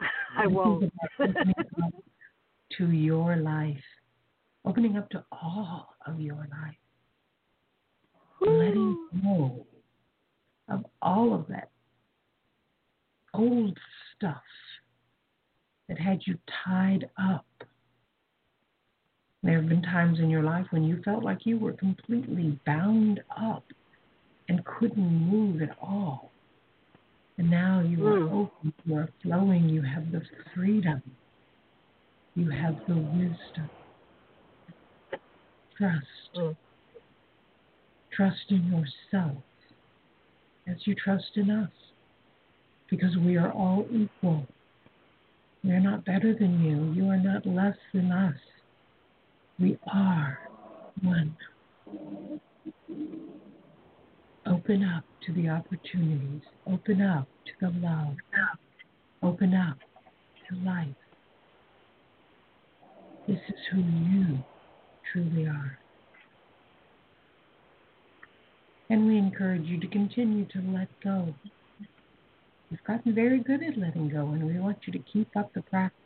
I 0.38 0.46
won't. 0.46 0.84
about 0.84 1.28
opening 1.28 1.54
up 1.82 1.92
to 2.78 2.90
your 2.90 3.36
life, 3.36 3.82
opening 4.64 4.96
up 4.96 5.08
to 5.10 5.24
all 5.32 5.94
of 6.06 6.20
your 6.20 6.46
life, 6.50 6.76
letting 8.40 8.96
go 9.22 9.66
of 10.68 10.84
all 11.02 11.34
of 11.34 11.46
that 11.48 11.70
old 13.34 13.76
stuff 14.16 14.42
that 15.88 15.98
had 15.98 16.20
you 16.26 16.38
tied 16.64 17.10
up. 17.20 17.46
There 19.42 19.56
have 19.56 19.68
been 19.68 19.82
times 19.82 20.20
in 20.20 20.30
your 20.30 20.42
life 20.42 20.66
when 20.70 20.84
you 20.84 21.02
felt 21.02 21.24
like 21.24 21.46
you 21.46 21.58
were 21.58 21.72
completely 21.72 22.58
bound 22.66 23.20
up 23.36 23.64
and 24.50 24.64
couldn't 24.64 24.98
move 24.98 25.62
at 25.62 25.76
all. 25.80 26.32
And 27.38 27.48
now 27.48 27.80
you 27.80 28.04
are 28.04 28.18
Mm. 28.18 28.32
open, 28.32 28.74
you 28.84 28.96
are 28.96 29.08
flowing, 29.22 29.68
you 29.68 29.80
have 29.80 30.10
the 30.10 30.22
freedom, 30.52 31.00
you 32.34 32.50
have 32.50 32.84
the 32.86 32.96
wisdom. 32.96 33.70
Trust. 35.76 36.34
Mm. 36.34 36.56
Trust 38.10 38.50
in 38.50 38.66
yourself 38.66 39.42
as 40.66 40.84
you 40.84 40.96
trust 40.96 41.36
in 41.36 41.48
us 41.48 41.70
because 42.88 43.16
we 43.18 43.36
are 43.36 43.52
all 43.52 43.86
equal. 43.92 44.48
We 45.62 45.70
are 45.70 45.80
not 45.80 46.04
better 46.04 46.34
than 46.34 46.60
you. 46.64 46.92
You 46.92 47.08
are 47.08 47.18
not 47.18 47.46
less 47.46 47.78
than 47.92 48.10
us. 48.10 48.40
We 49.60 49.78
are 49.86 50.40
One. 51.02 51.34
Open 54.60 54.84
up 54.84 55.04
to 55.24 55.32
the 55.32 55.48
opportunities. 55.48 56.42
Open 56.70 57.00
up 57.00 57.26
to 57.46 57.52
the 57.62 57.70
love. 57.80 58.14
Open 59.22 59.54
up 59.54 59.78
to 60.48 60.56
life. 60.56 60.88
This 63.26 63.38
is 63.48 63.54
who 63.72 63.78
you 63.78 64.38
truly 65.10 65.46
are. 65.46 65.78
And 68.90 69.06
we 69.06 69.16
encourage 69.16 69.64
you 69.64 69.80
to 69.80 69.86
continue 69.86 70.44
to 70.48 70.58
let 70.58 70.88
go. 71.02 71.34
You've 72.70 72.84
gotten 72.84 73.14
very 73.14 73.40
good 73.42 73.62
at 73.62 73.78
letting 73.78 74.10
go, 74.10 74.28
and 74.28 74.44
we 74.44 74.60
want 74.60 74.76
you 74.84 74.92
to 74.92 74.98
keep 75.10 75.34
up 75.38 75.54
the 75.54 75.62
practice 75.62 75.96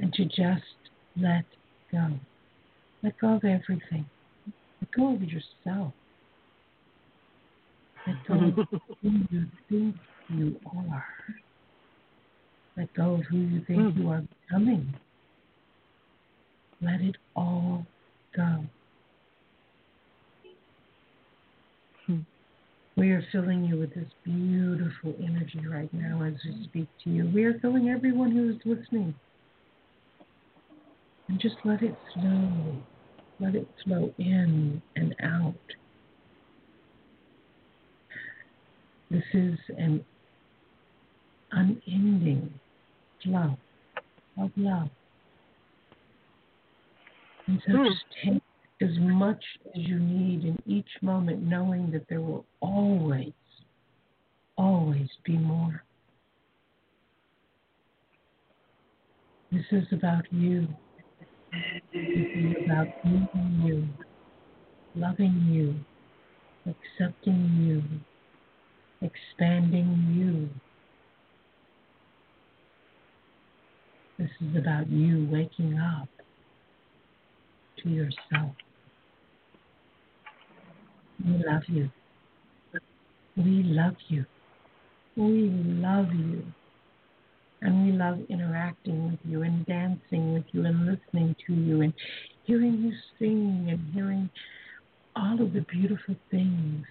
and 0.00 0.12
to 0.14 0.24
just 0.24 0.90
let 1.16 1.44
go. 1.92 2.08
Let 3.04 3.16
go 3.20 3.34
of 3.36 3.44
everything. 3.44 4.06
Let 4.80 4.90
go 4.90 5.14
of 5.14 5.22
yourself. 5.22 5.92
Let 8.06 8.28
go 8.28 8.34
of 8.34 8.80
who 9.02 9.10
you 9.30 9.46
think 9.68 9.96
you 10.28 10.56
are. 10.76 11.06
Let 12.76 12.94
go 12.94 13.14
of 13.14 13.22
who 13.22 13.38
you 13.38 13.64
think 13.66 13.94
hmm. 13.94 14.00
you 14.00 14.10
are 14.10 14.22
becoming. 14.46 14.94
Let 16.80 17.00
it 17.00 17.16
all 17.34 17.86
go. 18.36 18.64
Hmm. 22.06 22.20
We 22.96 23.10
are 23.10 23.24
filling 23.32 23.64
you 23.64 23.78
with 23.78 23.94
this 23.94 24.10
beautiful 24.24 25.14
energy 25.18 25.66
right 25.66 25.92
now 25.92 26.22
as 26.22 26.34
we 26.44 26.64
speak 26.64 26.88
to 27.04 27.10
you. 27.10 27.30
We 27.34 27.44
are 27.44 27.58
filling 27.60 27.88
everyone 27.88 28.30
who 28.30 28.50
is 28.50 28.56
listening. 28.64 29.14
And 31.28 31.40
just 31.40 31.56
let 31.64 31.82
it 31.82 31.96
flow. 32.14 32.76
Let 33.40 33.54
it 33.54 33.68
flow 33.84 34.14
in 34.18 34.80
and 34.94 35.16
out. 35.22 35.54
This 39.10 39.24
is 39.32 39.58
an 39.76 40.04
unending 41.52 42.52
flow 43.22 43.56
of 44.38 44.50
love. 44.56 44.88
And 47.46 47.62
so 47.66 47.72
hmm. 47.72 47.84
just 47.84 48.04
take 48.24 48.42
as 48.82 48.98
much 48.98 49.42
as 49.74 49.82
you 49.82 49.98
need 49.98 50.44
in 50.44 50.58
each 50.66 50.88
moment, 51.00 51.42
knowing 51.42 51.90
that 51.92 52.06
there 52.08 52.20
will 52.20 52.44
always, 52.60 53.32
always 54.58 55.08
be 55.24 55.38
more. 55.38 55.82
This 59.52 59.64
is 59.70 59.84
about 59.92 60.24
you. 60.32 60.66
This 61.92 62.02
is 62.34 62.56
about 62.66 62.88
being 63.02 63.62
you, 63.64 63.88
loving 65.00 65.46
you, 65.48 65.74
accepting 66.70 67.64
you, 67.64 67.82
expanding 69.02 70.14
you. 70.14 70.48
This 74.18 74.30
is 74.40 74.56
about 74.56 74.88
you 74.88 75.28
waking 75.30 75.78
up 75.78 76.08
to 77.82 77.88
yourself. 77.88 78.54
We 81.24 81.42
love 81.46 81.62
you. 81.68 81.90
We 83.36 83.62
love 83.64 83.96
you. 84.08 84.24
We 85.16 85.50
love 85.50 86.12
you. 86.12 86.44
And 87.60 87.86
we 87.86 87.92
love 87.92 88.18
interacting 88.28 89.10
with 89.10 89.20
you 89.24 89.42
and 89.42 89.66
dancing 89.66 90.34
with 90.34 90.44
you 90.52 90.64
and 90.64 90.86
listening 90.86 91.34
to 91.46 91.54
you 91.54 91.82
and 91.82 91.92
hearing 92.44 92.82
you 92.82 92.92
sing 93.18 93.66
and 93.70 93.80
hearing 93.92 94.30
all 95.14 95.40
of 95.42 95.52
the 95.52 95.62
beautiful 95.62 96.14
things 96.30 96.86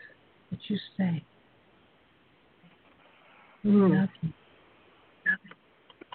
that 0.51 0.59
you 0.67 0.77
say. 0.97 1.23
We 3.65 3.71
love 3.71 4.09
you. 4.21 4.29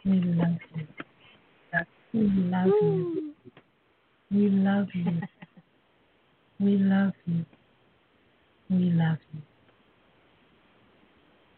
We 0.04 0.20
love 0.20 0.58
you. 0.76 0.86
We 2.12 2.20
love 2.30 2.68
you. 2.78 3.34
We 4.30 4.48
love 4.50 4.88
you. 4.94 5.20
We 6.60 6.76
love 6.78 7.12
you. 7.26 7.44
We 8.70 8.76
love 8.92 9.18
you. 9.34 9.40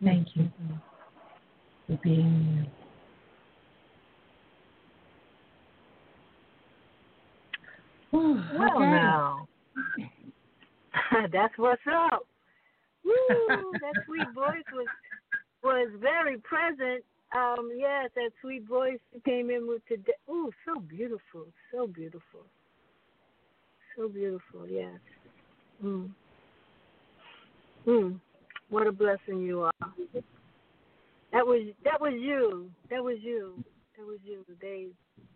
Thank 0.03 0.29
you 0.35 0.51
for 1.87 1.99
being 2.03 2.67
you. 8.13 8.19
Well, 8.59 8.77
okay. 8.77 8.85
now. 8.87 9.47
That's 11.33 11.53
what's 11.59 11.83
up. 12.11 12.27
Woo, 13.05 13.79
that 13.81 14.05
sweet 14.07 14.29
voice 14.35 14.65
was 14.73 14.87
was 15.63 15.89
very 16.01 16.39
present. 16.39 17.05
Um, 17.35 17.71
yes, 17.75 18.11
that 18.15 18.31
sweet 18.41 18.67
voice 18.69 18.99
came 19.25 19.51
in 19.51 19.67
with 19.67 19.87
today. 19.89 20.13
Ooh, 20.29 20.51
so 20.67 20.81
beautiful, 20.81 21.47
so 21.73 21.87
beautiful, 21.87 22.41
so 23.97 24.09
beautiful. 24.09 24.69
Yes. 24.69 24.99
Mm. 25.83 26.11
Mm. 27.87 28.21
What 28.69 28.87
a 28.87 28.93
blessing 28.93 29.41
you 29.41 29.63
are. 29.63 29.73
That 31.33 31.47
was 31.47 31.67
that 31.85 32.01
was 32.01 32.13
you. 32.15 32.71
That 32.91 33.03
was 33.03 33.17
you. 33.23 33.65
That 33.97 34.07
was 34.07 34.19
you. 34.25 34.45
They 34.61 34.89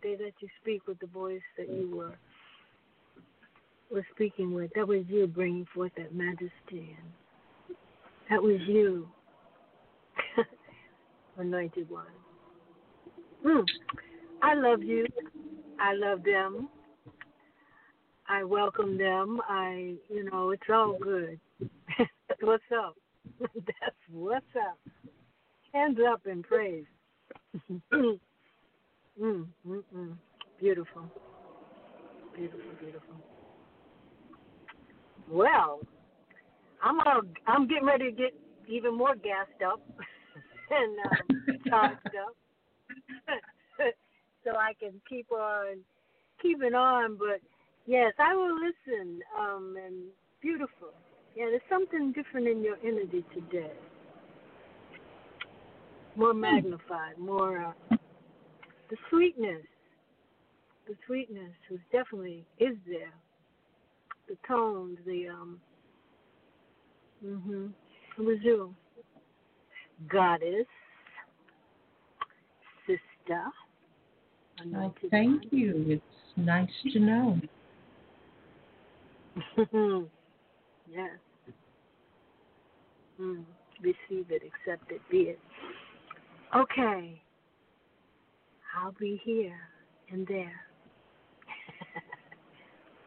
they 0.03 0.11
let 0.11 0.33
you 0.39 0.47
speak 0.61 0.87
with 0.87 0.99
the 0.99 1.07
voice 1.07 1.41
that 1.57 1.67
you 1.67 1.95
were 1.95 2.17
was 3.91 4.03
speaking 4.13 4.53
with. 4.53 4.71
That 4.75 4.87
was 4.87 5.03
you 5.07 5.27
bringing 5.27 5.65
forth 5.73 5.91
that 5.97 6.13
majesty. 6.13 6.51
And 6.71 7.75
that 8.29 8.41
was 8.41 8.59
you, 8.67 9.07
anointed 11.37 11.89
one. 11.89 12.05
Mm. 13.45 13.65
I 14.41 14.53
love 14.55 14.83
you. 14.83 15.05
I 15.79 15.93
love 15.93 16.23
them. 16.23 16.69
I 18.27 18.43
welcome 18.43 18.97
them. 18.97 19.39
I, 19.47 19.95
you 20.09 20.29
know, 20.29 20.49
it's 20.51 20.63
all 20.71 20.97
good. 21.01 21.39
What's 22.41 22.63
up. 22.77 22.95
That's 23.39 23.95
what's 24.11 24.45
up. 24.55 24.77
Hands 25.73 25.97
up 26.09 26.21
in 26.25 26.43
praise. 26.43 26.85
mm, 27.71 28.19
mm, 29.21 29.45
mm. 29.67 30.13
Beautiful. 30.59 31.03
Beautiful, 32.35 32.61
beautiful. 32.79 33.15
Well, 35.29 35.79
I'm 36.81 36.99
all, 37.01 37.21
I'm 37.47 37.67
getting 37.67 37.85
ready 37.85 38.11
to 38.11 38.11
get 38.11 38.33
even 38.67 38.95
more 38.97 39.15
gassed 39.15 39.61
up 39.65 39.81
and 40.71 40.97
um, 41.05 41.59
charged 41.69 42.15
up, 42.27 42.35
so 44.43 44.51
I 44.51 44.73
can 44.79 45.01
keep 45.07 45.31
on 45.31 45.77
keeping 46.41 46.73
on. 46.73 47.17
But 47.17 47.41
yes, 47.85 48.13
I 48.19 48.35
will 48.35 48.55
listen. 48.55 49.21
Um, 49.39 49.75
and 49.83 49.95
beautiful. 50.41 50.89
Yeah, 51.35 51.45
there's 51.45 51.61
something 51.69 52.13
different 52.13 52.47
in 52.47 52.63
your 52.63 52.77
energy 52.83 53.23
today. 53.33 53.71
More 56.15 56.33
magnified, 56.33 57.17
more 57.19 57.73
uh, 57.91 57.97
the 58.89 58.97
sweetness. 59.09 59.63
The 60.87 60.95
sweetness 61.05 61.51
was 61.69 61.79
definitely 61.91 62.45
is 62.59 62.75
there 62.87 63.13
the 64.27 64.37
tones, 64.47 64.97
the 65.05 65.27
um 65.27 65.59
mhm. 67.25 67.71
It 68.17 68.21
was 68.21 68.37
you. 68.41 68.73
Goddess, 70.05 70.67
sister, 72.85 73.43
Well, 74.71 74.93
thank 75.09 75.43
you. 75.51 75.85
It's 75.87 76.03
nice 76.35 76.69
to 76.93 76.99
know. 76.99 77.39
yes. 80.91 81.09
Mm. 83.19 83.43
Receive 83.81 84.27
it, 84.29 84.43
accept 84.43 84.91
it, 84.91 85.01
be 85.09 85.17
it. 85.17 85.39
Okay. 86.55 87.21
I'll 88.75 88.93
be 88.99 89.19
here 89.23 89.57
and 90.11 90.27
there. 90.27 90.53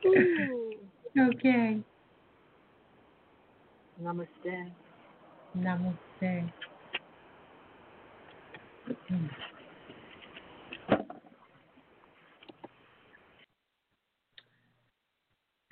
Okay. 1.18 1.82
Namaste. 4.00 4.72
Namaste. 5.58 6.52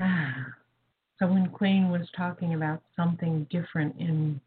Ah. 0.01 0.47
So 1.19 1.27
when 1.27 1.49
Queen 1.49 1.91
was 1.91 2.07
talking 2.17 2.55
about 2.55 2.83
something 2.95 3.47
different 3.51 3.97
in 3.99 4.41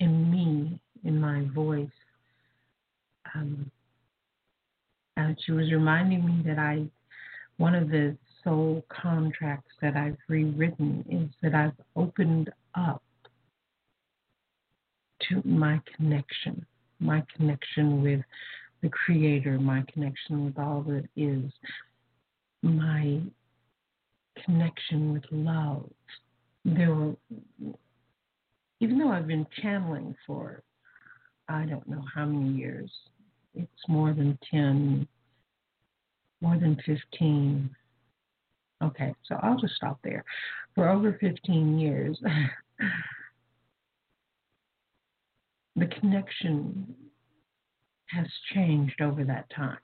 in 0.00 0.30
me, 0.30 0.78
in 1.02 1.20
my 1.20 1.44
voice, 1.52 1.88
um, 3.34 3.68
and 5.16 5.36
she 5.44 5.50
was 5.50 5.72
reminding 5.72 6.24
me 6.24 6.42
that 6.46 6.58
I 6.58 6.86
one 7.56 7.74
of 7.74 7.90
the 7.90 8.16
soul 8.44 8.84
contracts 8.88 9.72
that 9.82 9.96
I've 9.96 10.16
rewritten 10.28 11.04
is 11.10 11.28
that 11.42 11.54
I've 11.54 11.84
opened 11.96 12.50
up 12.74 13.02
to 15.28 15.42
my 15.44 15.80
connection, 15.96 16.64
my 17.00 17.22
connection 17.36 18.02
with 18.02 18.20
the 18.82 18.88
Creator, 18.88 19.58
my 19.58 19.84
connection 19.92 20.44
with 20.44 20.58
all 20.58 20.82
that 20.82 21.08
is, 21.16 21.50
my 22.62 23.20
connection 24.44 25.12
with 25.12 25.24
love. 25.30 25.90
There 26.64 26.94
were, 26.94 27.14
even 28.80 28.98
though 28.98 29.10
I've 29.10 29.26
been 29.26 29.46
channeling 29.60 30.14
for 30.26 30.62
I 31.48 31.64
don't 31.64 31.88
know 31.88 32.04
how 32.14 32.26
many 32.26 32.50
years, 32.50 32.90
it's 33.54 33.88
more 33.88 34.12
than 34.12 34.38
10, 34.50 35.08
more 36.42 36.58
than 36.58 36.76
15. 36.84 37.70
Okay, 38.84 39.14
so 39.24 39.36
I'll 39.42 39.58
just 39.58 39.74
stop 39.74 39.98
there. 40.04 40.24
For 40.74 40.88
over 40.88 41.16
15 41.20 41.78
years, 41.78 42.20
the 45.78 45.86
connection 45.86 46.94
has 48.06 48.26
changed 48.54 49.00
over 49.00 49.24
that 49.24 49.48
time. 49.54 49.78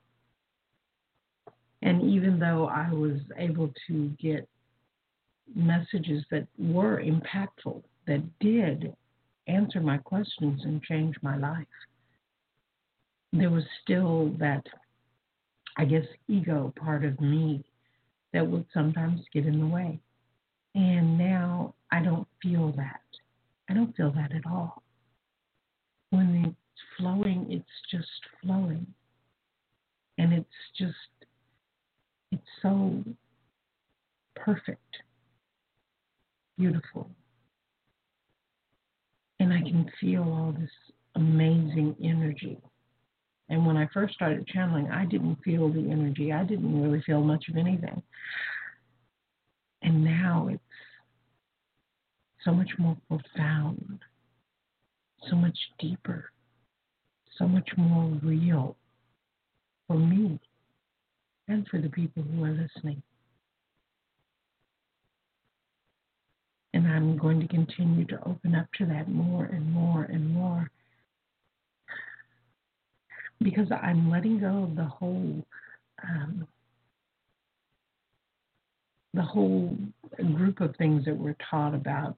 And 1.81 2.01
even 2.01 2.39
though 2.39 2.67
I 2.67 2.91
was 2.91 3.19
able 3.37 3.71
to 3.87 4.09
get 4.19 4.47
messages 5.55 6.25
that 6.31 6.47
were 6.57 7.01
impactful, 7.01 7.83
that 8.07 8.23
did 8.39 8.95
answer 9.47 9.79
my 9.79 9.97
questions 9.99 10.61
and 10.63 10.81
change 10.81 11.15
my 11.21 11.37
life, 11.37 11.67
there 13.31 13.51
was 13.51 13.63
still 13.83 14.33
that, 14.39 14.65
I 15.77 15.85
guess, 15.85 16.05
ego 16.27 16.73
part 16.79 17.05
of 17.05 17.19
me 17.19 17.63
that 18.33 18.47
would 18.47 18.65
sometimes 18.73 19.21
get 19.33 19.45
in 19.45 19.59
the 19.59 19.67
way. 19.67 19.99
And 20.73 21.17
now 21.17 21.75
I 21.91 22.01
don't 22.01 22.27
feel 22.41 22.71
that. 22.77 23.01
I 23.69 23.73
don't 23.73 23.95
feel 23.95 24.11
that 24.11 24.33
at 24.33 24.45
all. 24.45 24.81
When 26.15 26.45
it's 26.45 26.81
flowing, 26.97 27.45
it's 27.49 27.65
just 27.91 28.07
flowing. 28.41 28.87
And 30.17 30.31
it's 30.31 30.47
just, 30.77 30.93
it's 32.31 32.41
so 32.61 33.03
perfect, 34.33 34.79
beautiful. 36.57 37.09
And 39.41 39.51
I 39.51 39.59
can 39.59 39.91
feel 39.99 40.23
all 40.23 40.55
this 40.57 40.69
amazing 41.15 41.97
energy. 42.01 42.61
And 43.49 43.65
when 43.65 43.75
I 43.75 43.89
first 43.93 44.13
started 44.13 44.47
channeling, 44.47 44.89
I 44.89 45.03
didn't 45.05 45.43
feel 45.43 45.69
the 45.69 45.91
energy. 45.91 46.31
I 46.31 46.45
didn't 46.45 46.81
really 46.81 47.01
feel 47.01 47.21
much 47.21 47.49
of 47.49 47.57
anything. 47.57 48.01
And 49.81 50.05
now 50.05 50.47
it's 50.49 50.63
so 52.45 52.53
much 52.53 52.69
more 52.77 52.95
profound, 53.09 53.99
so 55.29 55.35
much 55.35 55.57
deeper, 55.79 56.31
so 57.37 57.47
much 57.47 57.69
more 57.77 58.05
real 58.23 58.75
for 59.87 59.97
me 59.97 60.39
and 61.47 61.67
for 61.67 61.79
the 61.79 61.89
people 61.89 62.23
who 62.23 62.43
are 62.43 62.51
listening. 62.51 63.01
And 66.73 66.87
I'm 66.87 67.17
going 67.17 67.39
to 67.39 67.47
continue 67.47 68.05
to 68.05 68.19
open 68.27 68.55
up 68.55 68.67
to 68.77 68.85
that 68.87 69.07
more 69.09 69.45
and 69.45 69.71
more 69.71 70.03
and 70.03 70.29
more 70.33 70.69
because 73.41 73.67
I'm 73.71 74.09
letting 74.09 74.39
go 74.39 74.63
of 74.63 74.75
the 74.75 74.85
whole 74.85 75.45
um, 76.03 76.47
the 79.13 79.21
whole 79.21 79.77
group 80.35 80.59
of 80.59 80.75
things 80.75 81.05
that 81.05 81.15
we're 81.15 81.37
taught 81.49 81.73
about. 81.73 82.15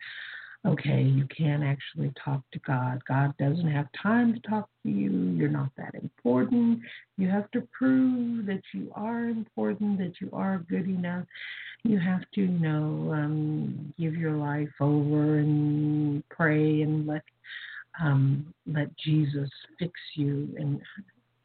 Okay, 0.67 1.01
you 1.01 1.25
can't 1.27 1.63
actually 1.63 2.11
talk 2.21 2.41
to 2.51 2.59
God. 2.59 3.01
God 3.07 3.33
doesn't 3.37 3.71
have 3.71 3.87
time 4.01 4.33
to 4.33 4.39
talk 4.41 4.69
to 4.83 4.89
you. 4.89 5.11
You're 5.11 5.47
not 5.47 5.69
that 5.77 5.95
important. 5.95 6.81
You 7.17 7.29
have 7.29 7.49
to 7.51 7.65
prove 7.71 8.45
that 8.47 8.61
you 8.73 8.91
are 8.93 9.29
important, 9.29 9.97
that 9.99 10.19
you 10.19 10.29
are 10.33 10.65
good 10.69 10.89
enough. 10.89 11.23
You 11.83 11.99
have 11.99 12.21
to, 12.35 12.41
you 12.41 12.47
know, 12.47 13.13
um, 13.13 13.93
give 13.97 14.15
your 14.15 14.33
life 14.33 14.67
over 14.81 15.37
and 15.37 16.21
pray 16.29 16.81
and 16.81 17.07
let 17.07 17.23
um, 18.01 18.53
let 18.65 18.95
Jesus 18.97 19.49
fix 19.79 19.93
you. 20.15 20.53
And 20.57 20.81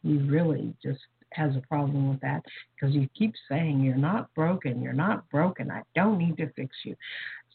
he 0.03 0.19
really 0.19 0.75
just 0.83 1.01
has 1.31 1.55
a 1.57 1.61
problem 1.61 2.09
with 2.09 2.21
that 2.21 2.43
because 2.75 2.93
you 2.95 3.09
keep 3.17 3.35
saying 3.49 3.83
you're 3.83 3.95
not 3.95 4.35
broken, 4.35 4.83
you're 4.83 4.93
not 4.93 5.29
broken. 5.31 5.71
I 5.71 5.83
don't 5.95 6.19
need 6.19 6.37
to 6.39 6.53
fix 6.55 6.75
you. 6.85 6.97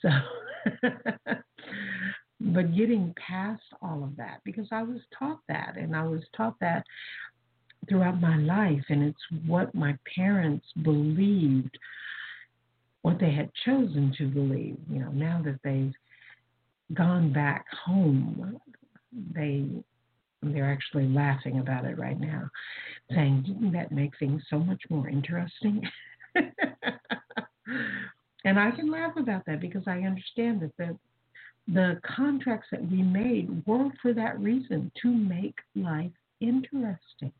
So, 0.01 0.09
but 2.39 2.75
getting 2.75 3.13
past 3.15 3.63
all 3.81 4.03
of 4.03 4.15
that 4.17 4.41
because 4.43 4.67
I 4.71 4.83
was 4.83 4.99
taught 5.17 5.39
that, 5.47 5.75
and 5.77 5.95
I 5.95 6.03
was 6.03 6.21
taught 6.35 6.55
that 6.61 6.83
throughout 7.89 8.19
my 8.21 8.37
life, 8.37 8.83
and 8.89 9.03
it's 9.03 9.45
what 9.45 9.73
my 9.73 9.97
parents 10.15 10.65
believed, 10.83 11.77
what 13.01 13.19
they 13.19 13.31
had 13.31 13.49
chosen 13.65 14.13
to 14.17 14.27
believe. 14.27 14.77
You 14.91 14.99
know, 14.99 15.11
now 15.11 15.41
that 15.45 15.59
they've 15.63 15.93
gone 16.93 17.31
back 17.31 17.65
home, 17.85 18.59
they 19.33 19.65
they're 20.43 20.71
actually 20.71 21.07
laughing 21.07 21.59
about 21.59 21.85
it 21.85 21.97
right 21.97 22.19
now, 22.19 22.49
saying, 23.11 23.71
that 23.73 23.91
make 23.91 24.11
things 24.19 24.43
so 24.49 24.59
much 24.59 24.81
more 24.89 25.09
interesting? 25.09 25.81
and 28.47 28.57
I 28.57 28.71
can 28.71 28.89
laugh 28.89 29.17
about 29.17 29.45
that 29.45 29.59
because 29.59 29.83
I 29.87 29.99
understand 29.99 30.61
that 30.61 30.77
the 30.77 30.97
the 31.67 31.99
contracts 32.15 32.67
that 32.71 32.89
we 32.89 33.01
made 33.01 33.49
were 33.67 33.89
for 34.01 34.13
that 34.13 34.39
reason 34.39 34.89
to 35.01 35.11
make 35.11 35.55
life 35.75 36.13
interesting. 36.39 37.33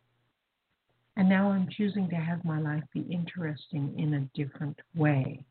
And 1.16 1.30
now 1.30 1.50
I'm 1.50 1.70
choosing 1.78 2.10
to 2.10 2.18
have 2.18 2.44
my 2.44 2.60
life 2.60 2.84
be 2.94 3.06
interesting 3.10 3.98
in 3.98 4.16
a 4.16 4.38
different 4.38 4.78
way. 4.96 5.46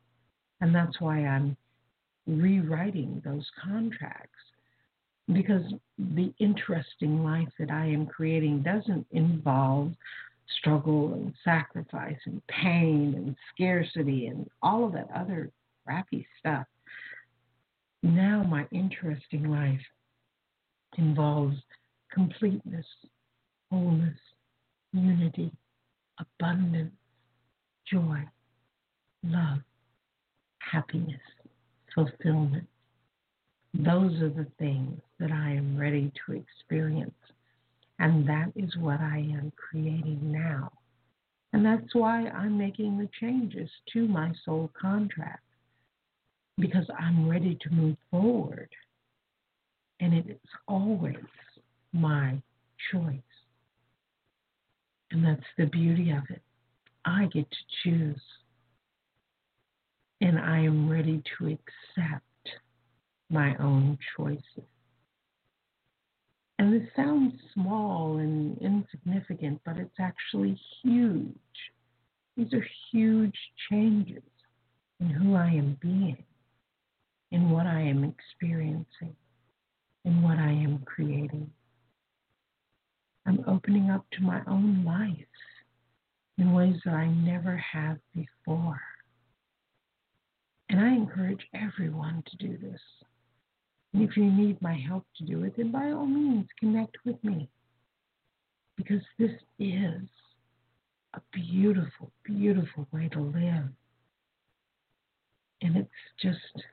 And 0.61 0.75
that's 0.75 1.01
why 1.01 1.25
I'm 1.25 1.57
rewriting 2.27 3.23
those 3.25 3.47
contracts 3.65 4.39
because 5.33 5.65
the 5.99 6.35
interesting 6.39 7.25
life 7.25 7.49
that 7.59 7.71
I 7.71 7.87
am 7.87 8.05
creating 8.05 8.63
doesn't 8.63 9.07
involve 9.11 9.93
struggle 10.59 11.15
and 11.15 11.33
sacrifice 11.45 12.19
and 12.27 12.41
pain 12.47 13.15
and 13.17 13.37
scarcity 13.53 14.27
and 14.27 14.49
all 14.63 14.85
of 14.85 14.93
that 14.93 15.09
other 15.15 15.51
crappy 15.85 16.27
stuff. 16.39 16.67
Now, 18.03 18.43
my 18.43 18.67
interesting 18.71 19.51
life 19.51 19.81
involves 20.99 21.57
completeness, 22.13 22.87
wholeness, 23.71 24.19
unity, 24.93 25.51
abundance, 26.19 26.95
joy, 27.91 28.23
love, 29.25 29.59
happiness, 30.59 31.21
fulfillment. 31.95 32.67
Those 33.75 34.21
are 34.23 34.31
the 34.31 34.47
things 34.59 35.01
that 35.19 35.31
I 35.31 35.51
am 35.51 35.77
ready 35.79 36.13
to 36.27 36.33
experience. 36.33 37.15
And 37.99 38.29
that 38.29 38.53
is 38.55 38.77
what 38.77 39.01
I 39.01 39.19
am 39.19 39.53
creating 39.57 40.21
now. 40.23 40.71
And 41.53 41.65
that's 41.65 41.95
why 41.95 42.29
I'm 42.29 42.59
making 42.59 42.99
the 42.99 43.09
changes 43.21 43.71
to 43.93 44.07
my 44.07 44.33
soul 44.45 44.71
contract 44.79 45.43
because 46.59 46.87
I'm 46.99 47.29
ready 47.29 47.57
to 47.63 47.71
move 47.71 47.97
forward. 48.11 48.69
And 50.01 50.13
it 50.13 50.29
is 50.29 50.51
always 50.69 51.17
my 51.93 52.41
choice. 52.93 53.21
And 55.11 55.25
that's 55.25 55.47
the 55.57 55.67
beauty 55.67 56.11
of 56.11 56.25
it. 56.29 56.43
I 57.05 57.27
get 57.33 57.49
to 57.51 57.57
choose. 57.83 58.21
And 60.21 60.39
I 60.39 60.59
am 60.59 60.91
ready 60.91 61.23
to 61.39 61.47
accept 61.47 62.25
my 63.31 63.57
own 63.57 63.99
choices. 64.17 64.69
And 66.59 66.73
this 66.73 66.89
sounds 66.97 67.35
small 67.53 68.17
and 68.19 68.57
insignificant, 68.59 69.61
but 69.65 69.77
it's 69.77 69.99
actually 70.01 70.59
huge. 70.83 71.35
These 72.37 72.53
are 72.55 72.67
huge 72.91 73.37
changes 73.71 74.23
in 75.01 75.11
who 75.11 75.35
I 75.35 75.49
am 75.49 75.77
being, 75.81 76.25
in 77.31 77.51
what 77.51 77.67
I 77.67 77.81
am 77.81 78.05
experiencing, 78.05 79.15
in 80.05 80.23
what 80.23 80.39
I 80.39 80.51
am 80.51 80.83
creating. 80.87 81.51
I'm 83.27 83.45
opening 83.47 83.91
up 83.91 84.07
to 84.13 84.23
my 84.23 84.41
own 84.47 84.85
life 84.85 85.17
in 86.39 86.53
ways 86.53 86.77
that 86.85 86.95
I 86.95 87.09
never 87.09 87.57
have 87.57 87.99
before. 88.15 88.81
And 90.69 90.81
I 90.81 90.95
encourage 90.95 91.47
everyone 91.55 92.23
to 92.27 92.37
do 92.37 92.57
this. 92.59 92.81
If 93.95 94.17
you 94.17 94.25
need 94.25 94.61
my 94.61 94.75
help 94.75 95.05
to 95.17 95.25
do 95.25 95.45
it, 95.45 95.55
then 95.57 95.73
by 95.73 95.91
all 95.91 96.07
means 96.07 96.47
connect 96.61 96.97
with 97.05 97.23
me. 97.25 97.49
Because 98.77 99.03
this 99.19 99.31
is 99.59 100.03
a 101.15 101.21
beautiful, 101.33 102.13
beautiful 102.25 102.87
way 102.93 103.09
to 103.09 103.21
live. 103.21 103.69
And 105.63 105.77
it's 105.77 105.89
just, 106.21 106.67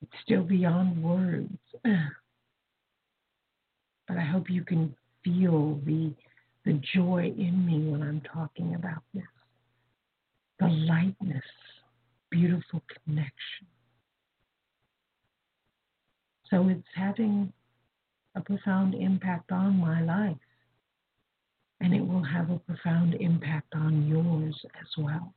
it's 0.00 0.12
still 0.22 0.44
beyond 0.44 1.02
words. 1.02 1.58
But 4.08 4.18
I 4.18 4.24
hope 4.24 4.50
you 4.50 4.62
can 4.64 4.94
feel 5.24 5.80
the, 5.86 6.12
the 6.64 6.80
joy 6.94 7.32
in 7.36 7.64
me 7.64 7.90
when 7.90 8.02
I'm 8.02 8.20
talking 8.20 8.74
about 8.74 9.02
this. 9.14 9.22
The 10.58 10.66
lightness, 10.66 11.44
beautiful 12.30 12.82
connection. 13.04 13.66
So 16.52 16.68
it's 16.68 16.86
having 16.94 17.50
a 18.34 18.42
profound 18.42 18.94
impact 18.94 19.50
on 19.50 19.78
my 19.78 20.02
life. 20.02 20.36
And 21.80 21.94
it 21.94 22.06
will 22.06 22.22
have 22.22 22.50
a 22.50 22.58
profound 22.58 23.14
impact 23.14 23.74
on 23.74 24.06
yours 24.06 24.54
as 24.78 24.86
well. 24.98 25.32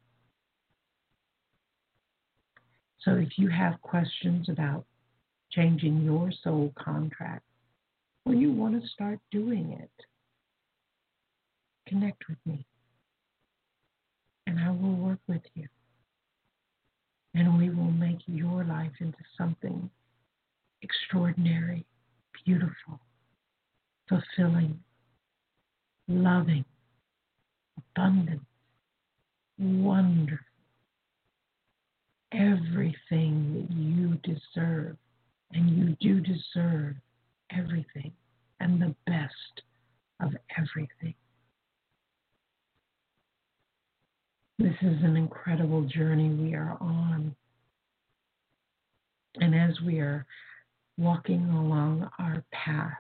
So 3.00 3.14
if 3.14 3.38
you 3.38 3.48
have 3.48 3.82
questions 3.82 4.50
about 4.50 4.86
changing 5.52 6.02
your 6.02 6.32
soul 6.44 6.74
contract, 6.78 7.46
or 8.26 8.34
you 8.34 8.52
want 8.52 8.82
to 8.82 8.88
start 8.90 9.20
doing 9.32 9.72
it, 9.72 10.06
connect 11.88 12.28
with 12.28 12.40
me. 12.46 12.66
And 14.48 14.60
I 14.60 14.70
will 14.70 14.98
work 14.98 15.20
with 15.28 15.44
you. 15.54 15.70
And 17.34 17.58
we 17.58 17.70
will 17.70 17.92
make 17.92 18.20
your 18.26 18.66
life 18.66 18.92
into 19.00 19.20
something 19.38 19.90
extraordinary, 20.82 21.86
beautiful, 22.46 23.00
fulfilling, 24.08 24.80
loving, 26.08 26.66
abundant, 27.78 28.42
wonderful. 29.58 30.40
Everything 32.32 33.54
that 33.54 33.76
you 33.76 34.36
deserve, 34.36 34.98
and 35.54 35.70
you 35.70 35.96
do 36.02 36.20
deserve 36.20 36.96
everything 37.52 38.12
and 38.60 38.82
the 38.82 38.94
best 39.06 39.62
of 40.22 40.32
everything. 40.58 41.14
This 44.58 44.76
is 44.82 45.04
an 45.04 45.18
incredible 45.18 45.84
journey 45.84 46.30
we 46.30 46.56
are 46.56 46.78
on. 46.80 47.36
And 49.36 49.54
as 49.54 49.80
we 49.82 50.00
are 50.00 50.26
walking 50.98 51.50
along 51.50 52.10
our 52.20 52.44
path, 52.52 52.98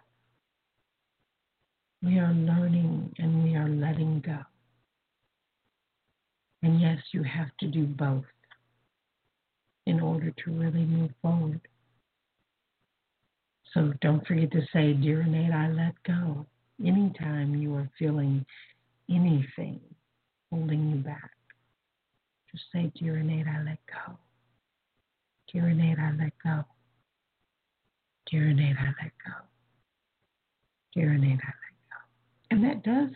we 2.01 2.19
are 2.19 2.33
learning 2.33 3.13
and 3.17 3.43
we 3.43 3.55
are 3.55 3.69
letting 3.69 4.21
go. 4.21 4.39
And 6.61 6.81
yes, 6.81 6.97
you 7.11 7.23
have 7.23 7.49
to 7.59 7.67
do 7.67 7.85
both 7.85 8.25
in 9.85 9.99
order 9.99 10.31
to 10.31 10.51
really 10.51 10.85
move 10.85 11.11
forward. 11.21 11.61
So 13.73 13.93
don't 14.01 14.25
forget 14.25 14.51
to 14.51 14.61
say, 14.73 14.93
Dear 14.93 15.21
Innate, 15.21 15.51
I 15.51 15.69
let 15.69 15.93
go. 16.03 16.45
Anytime 16.83 17.55
you 17.55 17.75
are 17.75 17.89
feeling 17.97 18.45
anything 19.09 19.79
holding 20.51 20.89
you 20.89 20.97
back, 20.97 21.31
just 22.51 22.63
say, 22.73 22.91
Dear 22.99 23.17
Innate, 23.17 23.47
I 23.47 23.63
let 23.63 23.79
go. 23.87 24.17
Dear 25.51 25.69
Innate, 25.69 25.99
I 25.99 26.11
let 26.11 26.33
go. 26.43 26.63
Dear 28.29 28.49
Innate, 28.49 28.75
I 28.79 28.87
let 29.03 29.11
go. 29.25 29.33
Dear 30.93 31.13
Innate, 31.13 31.39
I 31.43 31.53
let 31.53 31.75
go. 31.89 32.51
And 32.51 32.63
that 32.63 32.83
does 32.83 33.09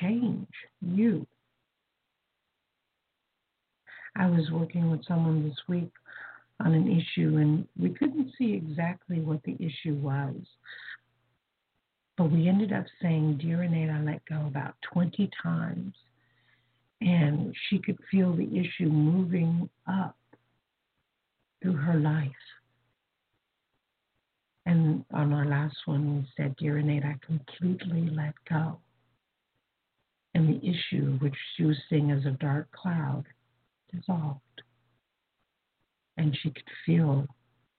change 0.00 0.46
you. 0.80 1.26
I 4.16 4.26
was 4.26 4.50
working 4.50 4.90
with 4.90 5.04
someone 5.06 5.48
this 5.48 5.58
week 5.68 5.90
on 6.60 6.74
an 6.74 6.88
issue, 6.88 7.36
and 7.36 7.66
we 7.78 7.90
couldn't 7.90 8.32
see 8.36 8.52
exactly 8.52 9.20
what 9.20 9.42
the 9.44 9.56
issue 9.60 9.94
was. 9.94 10.34
But 12.16 12.32
we 12.32 12.48
ended 12.48 12.72
up 12.72 12.84
saying, 13.00 13.38
Dear 13.38 13.62
Innate, 13.62 13.90
I 13.90 14.00
let 14.02 14.24
go 14.26 14.46
about 14.46 14.74
20 14.92 15.30
times. 15.40 15.94
And 17.00 17.54
she 17.68 17.78
could 17.78 17.98
feel 18.10 18.34
the 18.34 18.58
issue 18.58 18.88
moving 18.88 19.70
up 19.88 20.16
through 21.62 21.76
her 21.76 21.94
life. 21.94 22.32
And 24.68 25.04
on 25.14 25.32
our 25.32 25.46
last 25.46 25.76
one, 25.86 26.18
we 26.18 26.28
said, 26.36 26.54
Dear 26.56 26.78
Innate, 26.78 27.04
I 27.04 27.16
completely 27.24 28.10
let 28.14 28.34
go. 28.48 28.78
And 30.34 30.48
the 30.48 30.58
issue, 30.58 31.18
which 31.18 31.34
she 31.56 31.64
was 31.64 31.76
seeing 31.88 32.10
as 32.10 32.24
a 32.26 32.32
dark 32.32 32.70
cloud, 32.70 33.24
dissolved 33.92 34.42
and 36.18 36.36
she 36.42 36.50
could 36.50 36.68
feel 36.84 37.26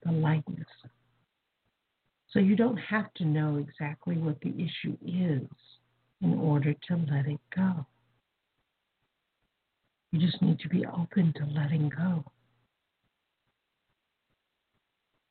the 0.04 0.10
lightness. 0.10 0.66
So 2.30 2.40
you 2.40 2.56
don't 2.56 2.78
have 2.78 3.12
to 3.14 3.24
know 3.24 3.58
exactly 3.58 4.16
what 4.16 4.40
the 4.40 4.50
issue 4.50 4.96
is 5.06 5.46
in 6.22 6.34
order 6.34 6.74
to 6.88 6.96
let 7.10 7.26
it 7.26 7.40
go. 7.54 7.86
You 10.10 10.18
just 10.18 10.42
need 10.42 10.58
to 10.60 10.68
be 10.68 10.84
open 10.86 11.32
to 11.36 11.44
letting 11.60 11.90
go. 11.90 12.24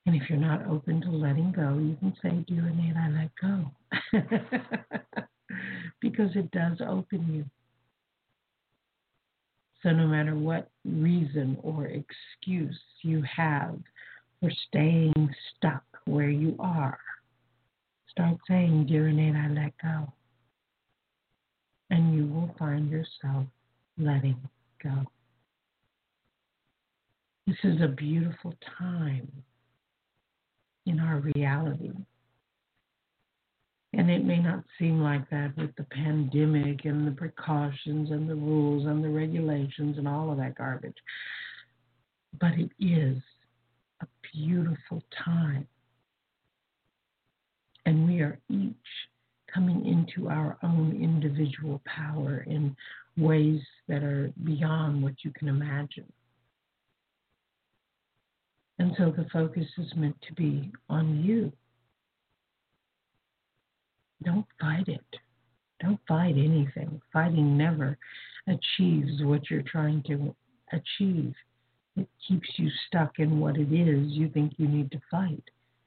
And 0.10 0.20
if 0.20 0.28
you're 0.28 0.40
not 0.40 0.66
open 0.66 1.02
to 1.02 1.12
letting 1.12 1.52
go, 1.52 1.78
you 1.78 1.96
can 2.00 2.16
say, 2.20 2.44
Dear 2.48 2.68
Innate, 2.68 2.96
I 2.98 3.10
let 3.10 3.30
go. 3.40 3.70
because 6.02 6.36
it 6.36 6.50
does 6.50 6.80
open 6.82 7.32
you. 7.32 7.46
So, 9.84 9.92
no 9.92 10.08
matter 10.08 10.34
what 10.34 10.72
reason 10.84 11.60
or 11.62 11.86
excuse 11.86 12.76
you 13.04 13.22
have 13.22 13.78
for 14.40 14.50
staying 14.68 15.14
stuck 15.56 15.84
where 16.06 16.32
you 16.32 16.56
are, 16.58 16.98
start 18.10 18.38
saying, 18.48 18.88
Dear 18.88 19.10
Innate, 19.10 19.36
I 19.36 19.48
let 19.50 19.74
go. 19.80 20.12
And 21.92 22.16
you 22.16 22.26
will 22.26 22.56
find 22.58 22.90
yourself 22.90 23.46
letting 24.00 24.42
go. 24.84 25.06
This 27.46 27.58
is 27.64 27.80
a 27.84 27.88
beautiful 27.88 28.56
time 28.80 29.32
in 30.86 31.00
our 31.00 31.20
reality 31.36 31.92
and 33.94 34.10
it 34.10 34.24
may 34.24 34.40
not 34.40 34.64
seem 34.78 35.02
like 35.02 35.28
that 35.32 35.58
with 35.58 35.76
the 35.76 35.84
pandemic 35.86 36.86
and 36.86 37.08
the 37.08 37.12
precautions 37.12 38.12
and 38.12 38.30
the 38.30 38.36
rules 38.36 38.86
and 38.86 39.04
the 39.04 39.10
regulations 39.10 39.98
and 39.98 40.08
all 40.08 40.32
of 40.32 40.38
that 40.38 40.56
garbage. 40.56 40.98
But 42.40 42.52
it 42.54 42.70
is 42.80 43.18
a 44.02 44.08
beautiful 44.32 45.04
time. 45.26 45.68
And 47.86 48.08
we 48.08 48.22
are 48.22 48.40
each 48.50 48.76
coming 49.52 49.84
into 49.88 50.30
our 50.30 50.58
own 50.62 51.00
individual 51.02 51.82
power 51.86 52.46
in 52.48 52.76
ways 53.18 53.62
that 53.88 54.04
are 54.04 54.32
beyond 54.44 55.02
what 55.02 55.16
you 55.24 55.32
can 55.32 55.48
imagine. 55.48 56.12
And 58.80 58.94
so 58.98 59.12
the 59.12 59.28
focus 59.32 59.68
is 59.78 59.94
meant 59.96 60.16
to 60.28 60.34
be 60.34 60.72
on 60.90 61.24
you 61.24 61.52
don't 64.24 64.46
fight 64.60 64.88
it. 64.88 65.06
Don't 65.82 66.00
fight 66.08 66.36
anything. 66.38 67.02
Fighting 67.14 67.58
never 67.58 67.98
achieves 68.48 69.24
what 69.24 69.50
you're 69.50 69.62
trying 69.62 70.04
to 70.04 70.36
achieve. 70.74 71.34
It 71.96 72.08
keeps 72.28 72.50
you 72.58 72.70
stuck 72.88 73.20
in 73.20 73.40
what 73.40 73.58
it 73.58 73.72
is 73.72 74.12
you 74.12 74.30
think 74.30 74.54
you 74.58 74.68
need 74.68 74.92
to 74.92 75.02
fight 75.10 75.44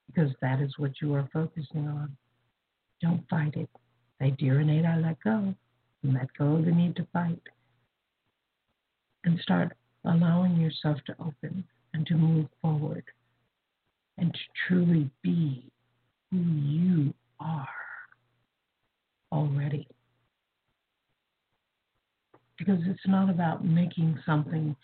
because 0.07 0.31
that 0.41 0.61
is 0.61 0.79
what 0.79 0.93
you 1.01 1.15
are 1.15 1.29
focusing 1.33 1.89
on. 1.89 2.17
Don't 3.01 3.29
fight 3.29 3.55
it. 3.57 3.69
They 4.21 4.35
Renee, 4.49 4.87
I 4.87 4.99
let 4.99 5.23
go. 5.23 5.55
And 6.03 6.15
let 6.15 6.29
go 6.39 6.57
of 6.57 6.65
the 6.65 6.71
need 6.71 6.97
to 6.97 7.07
fight. 7.13 7.43
And 9.25 9.39
start 9.41 9.77
allowing 10.05 10.57
yourself 10.57 10.99
to 11.07 11.15
open 11.21 11.65
and 11.95 12.07
to 12.07 12.15
move 12.15 12.47
forward 12.61 13.05
and 14.19 14.33
to 14.33 14.41
truly 14.67 15.11
be 15.23 15.71
who 16.31 16.39
you 16.39 17.15
are 17.41 17.69
already. 19.31 19.87
Because 22.59 22.81
it's 22.87 23.07
not 23.07 23.29
about 23.31 23.65
making 23.65 24.19
something 24.25 24.77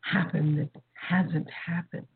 happen 0.00 0.56
that 0.56 0.82
hasn't 0.94 1.48
happened. 1.50 2.06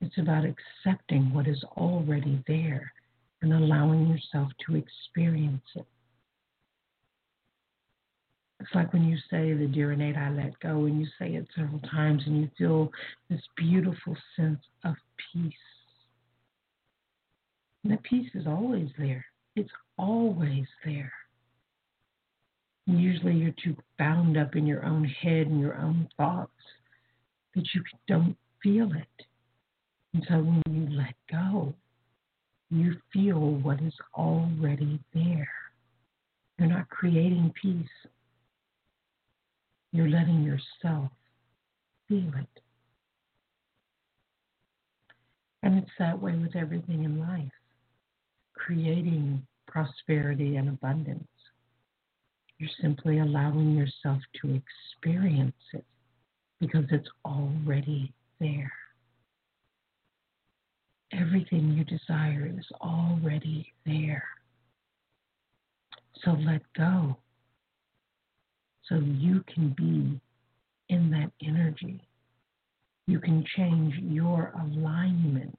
It's 0.00 0.18
about 0.18 0.44
accepting 0.44 1.32
what 1.32 1.46
is 1.46 1.62
already 1.76 2.42
there 2.46 2.92
and 3.42 3.52
allowing 3.52 4.08
yourself 4.08 4.50
to 4.66 4.76
experience 4.76 5.62
it. 5.74 5.86
It's 8.60 8.74
like 8.74 8.92
when 8.92 9.04
you 9.04 9.16
say 9.30 9.54
the 9.54 9.66
dear 9.66 9.92
Innate, 9.92 10.16
I 10.16 10.30
let 10.30 10.58
go, 10.60 10.84
and 10.84 11.00
you 11.00 11.06
say 11.18 11.34
it 11.34 11.46
several 11.56 11.80
times, 11.80 12.22
and 12.26 12.42
you 12.42 12.50
feel 12.58 12.92
this 13.30 13.40
beautiful 13.56 14.14
sense 14.36 14.60
of 14.84 14.94
peace. 15.32 15.54
And 17.82 17.92
the 17.92 17.96
peace 17.98 18.30
is 18.34 18.46
always 18.46 18.90
there. 18.98 19.24
It's 19.56 19.70
always 19.98 20.66
there. 20.84 21.12
usually 22.86 23.34
you're 23.34 23.54
too 23.62 23.76
bound 23.98 24.36
up 24.36 24.56
in 24.56 24.66
your 24.66 24.84
own 24.84 25.04
head 25.04 25.46
and 25.46 25.60
your 25.60 25.76
own 25.76 26.08
thoughts 26.16 26.50
that 27.54 27.64
you 27.74 27.82
don't 28.08 28.36
feel 28.62 28.90
it. 28.92 29.26
And 30.12 30.24
so 30.28 30.34
when 30.34 30.62
you 30.68 30.96
let 30.96 31.14
go, 31.30 31.72
you 32.70 32.96
feel 33.12 33.38
what 33.38 33.80
is 33.80 33.94
already 34.14 35.00
there. 35.14 35.48
You're 36.58 36.68
not 36.68 36.88
creating 36.90 37.52
peace. 37.60 37.88
You're 39.92 40.08
letting 40.08 40.42
yourself 40.42 41.10
feel 42.08 42.30
it. 42.36 42.62
And 45.62 45.78
it's 45.78 45.90
that 45.98 46.20
way 46.20 46.36
with 46.36 46.56
everything 46.56 47.04
in 47.04 47.20
life 47.20 47.50
creating 48.54 49.46
prosperity 49.66 50.56
and 50.56 50.68
abundance. 50.68 51.26
You're 52.58 52.70
simply 52.80 53.18
allowing 53.18 53.74
yourself 53.74 54.18
to 54.42 54.60
experience 54.60 55.54
it 55.72 55.84
because 56.60 56.84
it's 56.90 57.08
already 57.24 58.12
there. 58.38 58.72
Everything 61.12 61.70
you 61.70 61.84
desire 61.84 62.52
is 62.56 62.66
already 62.80 63.72
there. 63.86 64.24
So 66.22 66.32
let 66.32 66.60
go 66.76 67.16
so 68.90 68.96
you 68.96 69.42
can 69.54 69.70
be 69.70 70.20
in 70.92 71.10
that 71.12 71.30
energy. 71.46 72.02
You 73.06 73.20
can 73.20 73.44
change 73.56 73.94
your 74.02 74.52
alignment 74.60 75.58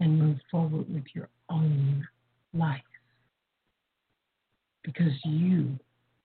and 0.00 0.18
move 0.18 0.38
forward 0.50 0.92
with 0.92 1.04
your 1.14 1.28
own 1.50 2.06
life 2.54 2.80
because 4.84 5.12
you 5.24 5.78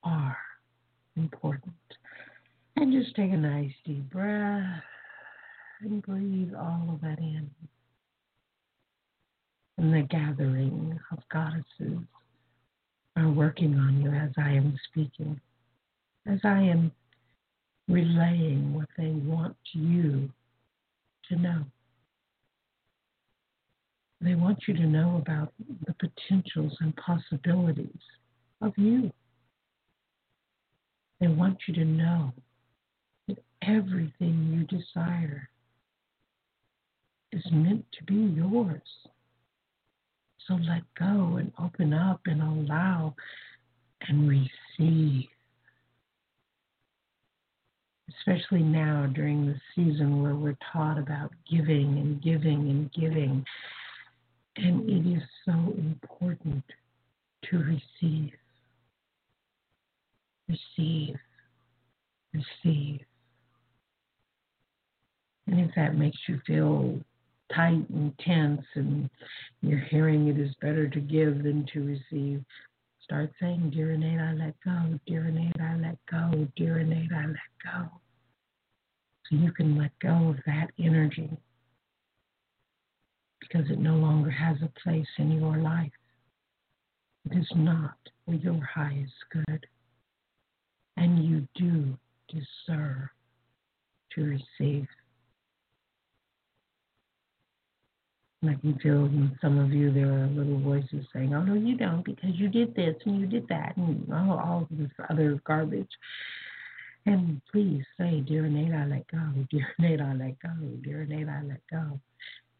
are 0.04 0.38
important. 1.18 1.74
And 2.76 2.92
just 2.92 3.16
take 3.16 3.32
a 3.32 3.38
nice 3.38 3.72
deep 3.86 4.10
breath 4.12 4.82
and 5.82 6.02
breathe 6.04 6.54
all 6.56 6.90
of 6.94 7.02
that 7.02 7.20
in. 7.20 7.50
And 9.78 9.94
the 9.94 10.08
gathering 10.10 11.00
of 11.12 11.20
goddesses 11.32 12.06
are 13.16 13.30
working 13.30 13.78
on 13.78 14.02
you 14.02 14.10
as 14.12 14.32
I 14.38 14.52
am 14.52 14.78
speaking, 14.90 15.40
as 16.28 16.40
I 16.44 16.62
am 16.62 16.92
relaying 17.88 18.74
what 18.74 18.88
they 18.98 19.12
want 19.12 19.56
you 19.74 20.30
to 21.30 21.36
know. 21.36 21.64
They 24.22 24.36
want 24.36 24.60
you 24.68 24.74
to 24.76 24.86
know 24.86 25.18
about 25.18 25.54
the 25.86 25.94
potentials 25.94 26.76
and 26.80 26.96
possibilities 26.96 28.00
of 28.62 28.74
you. 28.78 29.12
They 31.20 31.28
want 31.28 31.58
you 31.68 31.74
to 31.76 31.86
know 31.86 32.34
that 33.28 33.44
everything 33.62 34.68
you 34.72 34.78
desire 34.78 35.50
is 37.34 37.44
meant 37.52 37.86
to 37.98 38.04
be 38.06 38.16
yours. 38.16 38.82
So 40.48 40.56
let 40.56 40.82
go 41.00 41.38
and 41.38 41.52
open 41.64 41.94
up 41.94 42.22
and 42.26 42.42
allow 42.42 43.16
and 44.08 44.28
receive. 44.30 45.26
Especially 48.20 48.62
now 48.62 49.10
during 49.14 49.48
the 49.48 49.60
season 49.76 50.22
where 50.22 50.36
we're 50.36 50.58
taught 50.72 50.98
about 50.98 51.32
giving 51.50 51.98
and 51.98 52.22
giving 52.22 52.70
and 52.70 52.92
giving. 52.92 53.46
And 54.58 54.90
it 54.90 55.18
is 55.18 55.24
so 55.46 55.74
important 55.78 56.64
to 57.50 57.58
receive. 57.58 58.34
Receive. 60.48 61.16
Receive. 62.34 63.00
And 65.48 65.60
if 65.60 65.72
that 65.76 65.98
makes 65.98 66.18
you 66.28 66.40
feel 66.46 67.00
tight 67.56 67.88
and 67.90 68.18
tense 68.20 68.66
and 68.76 69.10
you're 69.62 69.80
hearing 69.80 70.28
it 70.28 70.40
is 70.40 70.54
better 70.62 70.88
to 70.88 71.00
give 71.00 71.44
than 71.44 71.66
to 71.74 71.86
receive, 71.86 72.44
start 73.04 73.32
saying, 73.40 73.72
Dear 73.74 73.92
Innate, 73.92 74.20
I 74.20 74.34
let 74.34 74.56
go. 74.64 75.00
Dear 75.08 75.28
Innate, 75.28 75.60
I 75.60 75.76
let 75.78 75.98
go. 76.10 76.48
Dear 76.56 76.80
Innate, 76.80 77.12
I 77.12 77.26
let 77.28 77.36
go. 77.64 77.90
So 79.30 79.38
you 79.38 79.52
can 79.52 79.78
let 79.78 79.92
go 80.00 80.30
of 80.30 80.38
that 80.46 80.68
energy 80.80 81.30
because 83.40 83.70
it 83.70 83.80
no 83.80 83.96
longer 83.96 84.32
has 84.32 84.58
a 84.62 84.80
place 84.82 85.08
in 85.18 85.32
your 85.32 85.58
life. 85.58 85.92
It 87.30 87.38
is 87.38 87.48
not 87.56 87.98
for 88.26 88.34
your 88.34 88.60
highest 88.64 89.14
good. 89.32 89.66
And 90.98 91.24
you 91.26 91.48
do 91.56 91.98
deserve 92.30 93.10
to 94.16 94.24
receive. 94.24 94.88
I 98.50 98.56
can 98.56 98.78
feel 98.80 99.06
in 99.06 99.38
some 99.42 99.58
of 99.58 99.72
you 99.72 99.92
there 99.92 100.12
are 100.12 100.28
little 100.28 100.60
voices 100.60 101.06
saying, 101.14 101.34
Oh 101.34 101.42
no, 101.42 101.54
you 101.54 101.78
don't 101.78 102.04
because 102.04 102.32
you 102.34 102.50
did 102.50 102.76
this 102.76 102.96
and 103.06 103.20
you 103.20 103.26
did 103.26 103.48
that 103.48 103.76
and 103.78 104.06
oh, 104.12 104.16
all, 104.16 104.40
all 104.40 104.68
this 104.72 104.92
other 105.10 105.40
garbage. 105.46 105.90
And 107.06 107.42
please 107.52 107.84
say, 107.98 108.22
Dear 108.22 108.46
Innate, 108.46 108.74
I 108.74 108.86
let 108.86 109.08
go. 109.08 109.20
Dear 109.50 109.68
Innate, 109.80 110.02
I 110.02 110.14
let 110.14 110.40
go. 110.40 110.50
Dear 110.84 111.04
Innate, 111.04 111.30
I 111.30 111.42
let 111.44 111.62
go. 111.72 112.00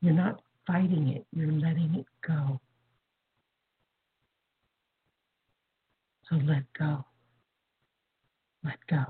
You're 0.02 0.14
not 0.14 0.42
fighting 0.66 1.10
it, 1.10 1.26
you're 1.36 1.52
letting 1.52 1.96
it 1.96 2.06
go. 2.26 2.60
So 6.30 6.36
let 6.38 6.64
go. 6.78 7.06
Let 8.64 8.78
go. 8.90 9.04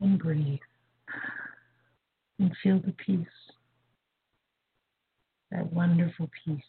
And 0.00 0.18
breathe. 0.18 0.58
And 2.38 2.52
feel 2.62 2.80
the 2.84 2.92
peace. 2.92 3.26
That 5.50 5.72
wonderful 5.72 6.28
peace 6.44 6.62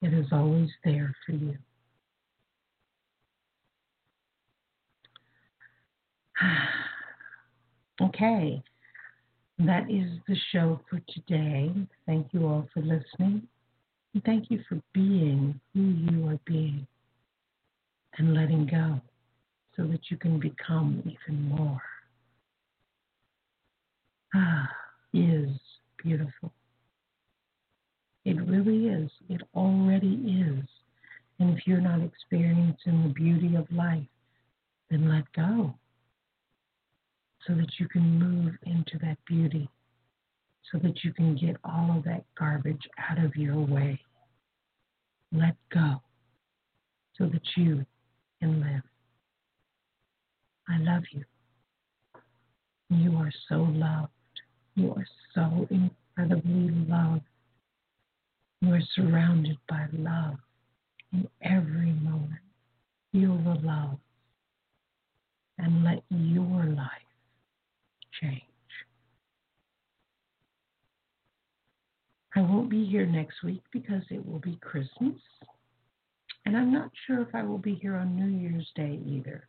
that 0.00 0.12
is 0.12 0.26
always 0.32 0.70
there 0.84 1.14
for 1.26 1.32
you. 1.32 1.56
Okay, 8.02 8.60
that 9.60 9.88
is 9.88 10.10
the 10.26 10.36
show 10.50 10.80
for 10.90 11.00
today. 11.08 11.72
Thank 12.06 12.26
you 12.32 12.44
all 12.44 12.66
for 12.74 12.80
listening. 12.80 13.46
And 14.12 14.24
thank 14.24 14.50
you 14.50 14.60
for 14.68 14.80
being 14.92 15.60
who 15.72 15.80
you 15.80 16.28
are 16.28 16.40
being 16.44 16.88
and 18.18 18.34
letting 18.34 18.66
go 18.66 19.00
so 19.76 19.86
that 19.86 20.10
you 20.10 20.16
can 20.16 20.40
become 20.40 21.02
even 21.06 21.48
more. 21.48 21.80
Ah, 24.34 24.68
is 25.14 25.50
beautiful. 26.04 26.52
It 28.24 28.36
really 28.46 28.88
is. 28.88 29.10
It 29.28 29.42
already 29.54 30.44
is. 30.46 30.64
And 31.40 31.56
if 31.56 31.66
you're 31.66 31.80
not 31.80 32.00
experiencing 32.00 33.02
the 33.02 33.12
beauty 33.14 33.56
of 33.56 33.66
life, 33.72 34.06
then 34.90 35.08
let 35.08 35.24
go 35.32 35.74
so 37.46 37.54
that 37.54 37.68
you 37.78 37.88
can 37.88 38.18
move 38.18 38.54
into 38.64 38.98
that 39.02 39.18
beauty, 39.26 39.68
so 40.72 40.78
that 40.78 41.04
you 41.04 41.12
can 41.12 41.36
get 41.36 41.56
all 41.64 41.94
of 41.96 42.04
that 42.04 42.24
garbage 42.38 42.88
out 43.10 43.22
of 43.22 43.36
your 43.36 43.58
way. 43.58 44.00
Let 45.32 45.56
go 45.72 46.00
so 47.18 47.26
that 47.26 47.42
you 47.56 47.84
can 48.40 48.60
live. 48.60 48.82
I 50.68 50.78
love 50.78 51.02
you. 51.12 51.24
You 52.88 53.16
are 53.16 53.32
so 53.48 53.56
loved. 53.56 54.13
You 54.76 54.92
are 54.94 55.06
so 55.34 55.68
incredibly 55.70 56.70
loved. 56.88 57.22
You 58.60 58.72
are 58.74 58.82
surrounded 58.94 59.56
by 59.68 59.86
love 59.92 60.36
in 61.12 61.28
every 61.42 61.92
moment. 61.92 62.40
Feel 63.12 63.36
the 63.38 63.60
love 63.64 63.98
and 65.58 65.84
let 65.84 66.02
your 66.10 66.64
life 66.64 66.88
change. 68.20 68.42
I 72.34 72.40
won't 72.40 72.68
be 72.68 72.84
here 72.84 73.06
next 73.06 73.44
week 73.44 73.62
because 73.72 74.02
it 74.10 74.26
will 74.26 74.40
be 74.40 74.56
Christmas. 74.56 75.20
And 76.46 76.56
I'm 76.56 76.72
not 76.72 76.90
sure 77.06 77.22
if 77.22 77.32
I 77.32 77.44
will 77.44 77.58
be 77.58 77.76
here 77.76 77.94
on 77.94 78.16
New 78.16 78.36
Year's 78.36 78.68
Day 78.74 79.00
either. 79.06 79.46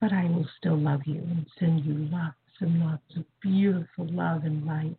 But 0.00 0.12
I 0.12 0.24
will 0.26 0.46
still 0.58 0.76
love 0.76 1.00
you 1.06 1.20
and 1.20 1.46
send 1.58 1.84
you 1.84 1.94
lots 2.12 2.36
and 2.60 2.80
lots 2.80 3.02
of 3.16 3.24
beautiful 3.40 4.06
love 4.10 4.44
and 4.44 4.64
light 4.66 4.96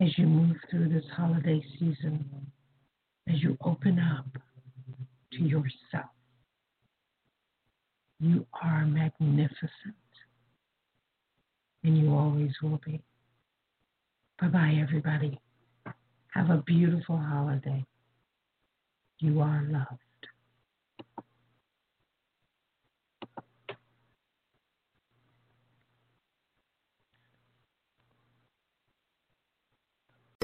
as 0.00 0.16
you 0.16 0.26
move 0.26 0.56
through 0.70 0.88
this 0.88 1.04
holiday 1.16 1.62
season, 1.78 2.24
as 3.28 3.42
you 3.42 3.56
open 3.64 3.98
up 3.98 4.26
to 5.32 5.42
yourself. 5.42 6.10
You 8.20 8.46
are 8.62 8.84
magnificent 8.84 9.94
and 11.84 11.98
you 11.98 12.14
always 12.14 12.52
will 12.62 12.80
be. 12.84 13.00
Bye 14.40 14.48
bye, 14.48 14.78
everybody. 14.80 15.38
Have 16.34 16.50
a 16.50 16.62
beautiful 16.66 17.16
holiday. 17.16 17.84
You 19.18 19.40
are 19.40 19.66
loved. 19.68 20.07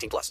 18 0.00 0.08
plus. 0.08 0.28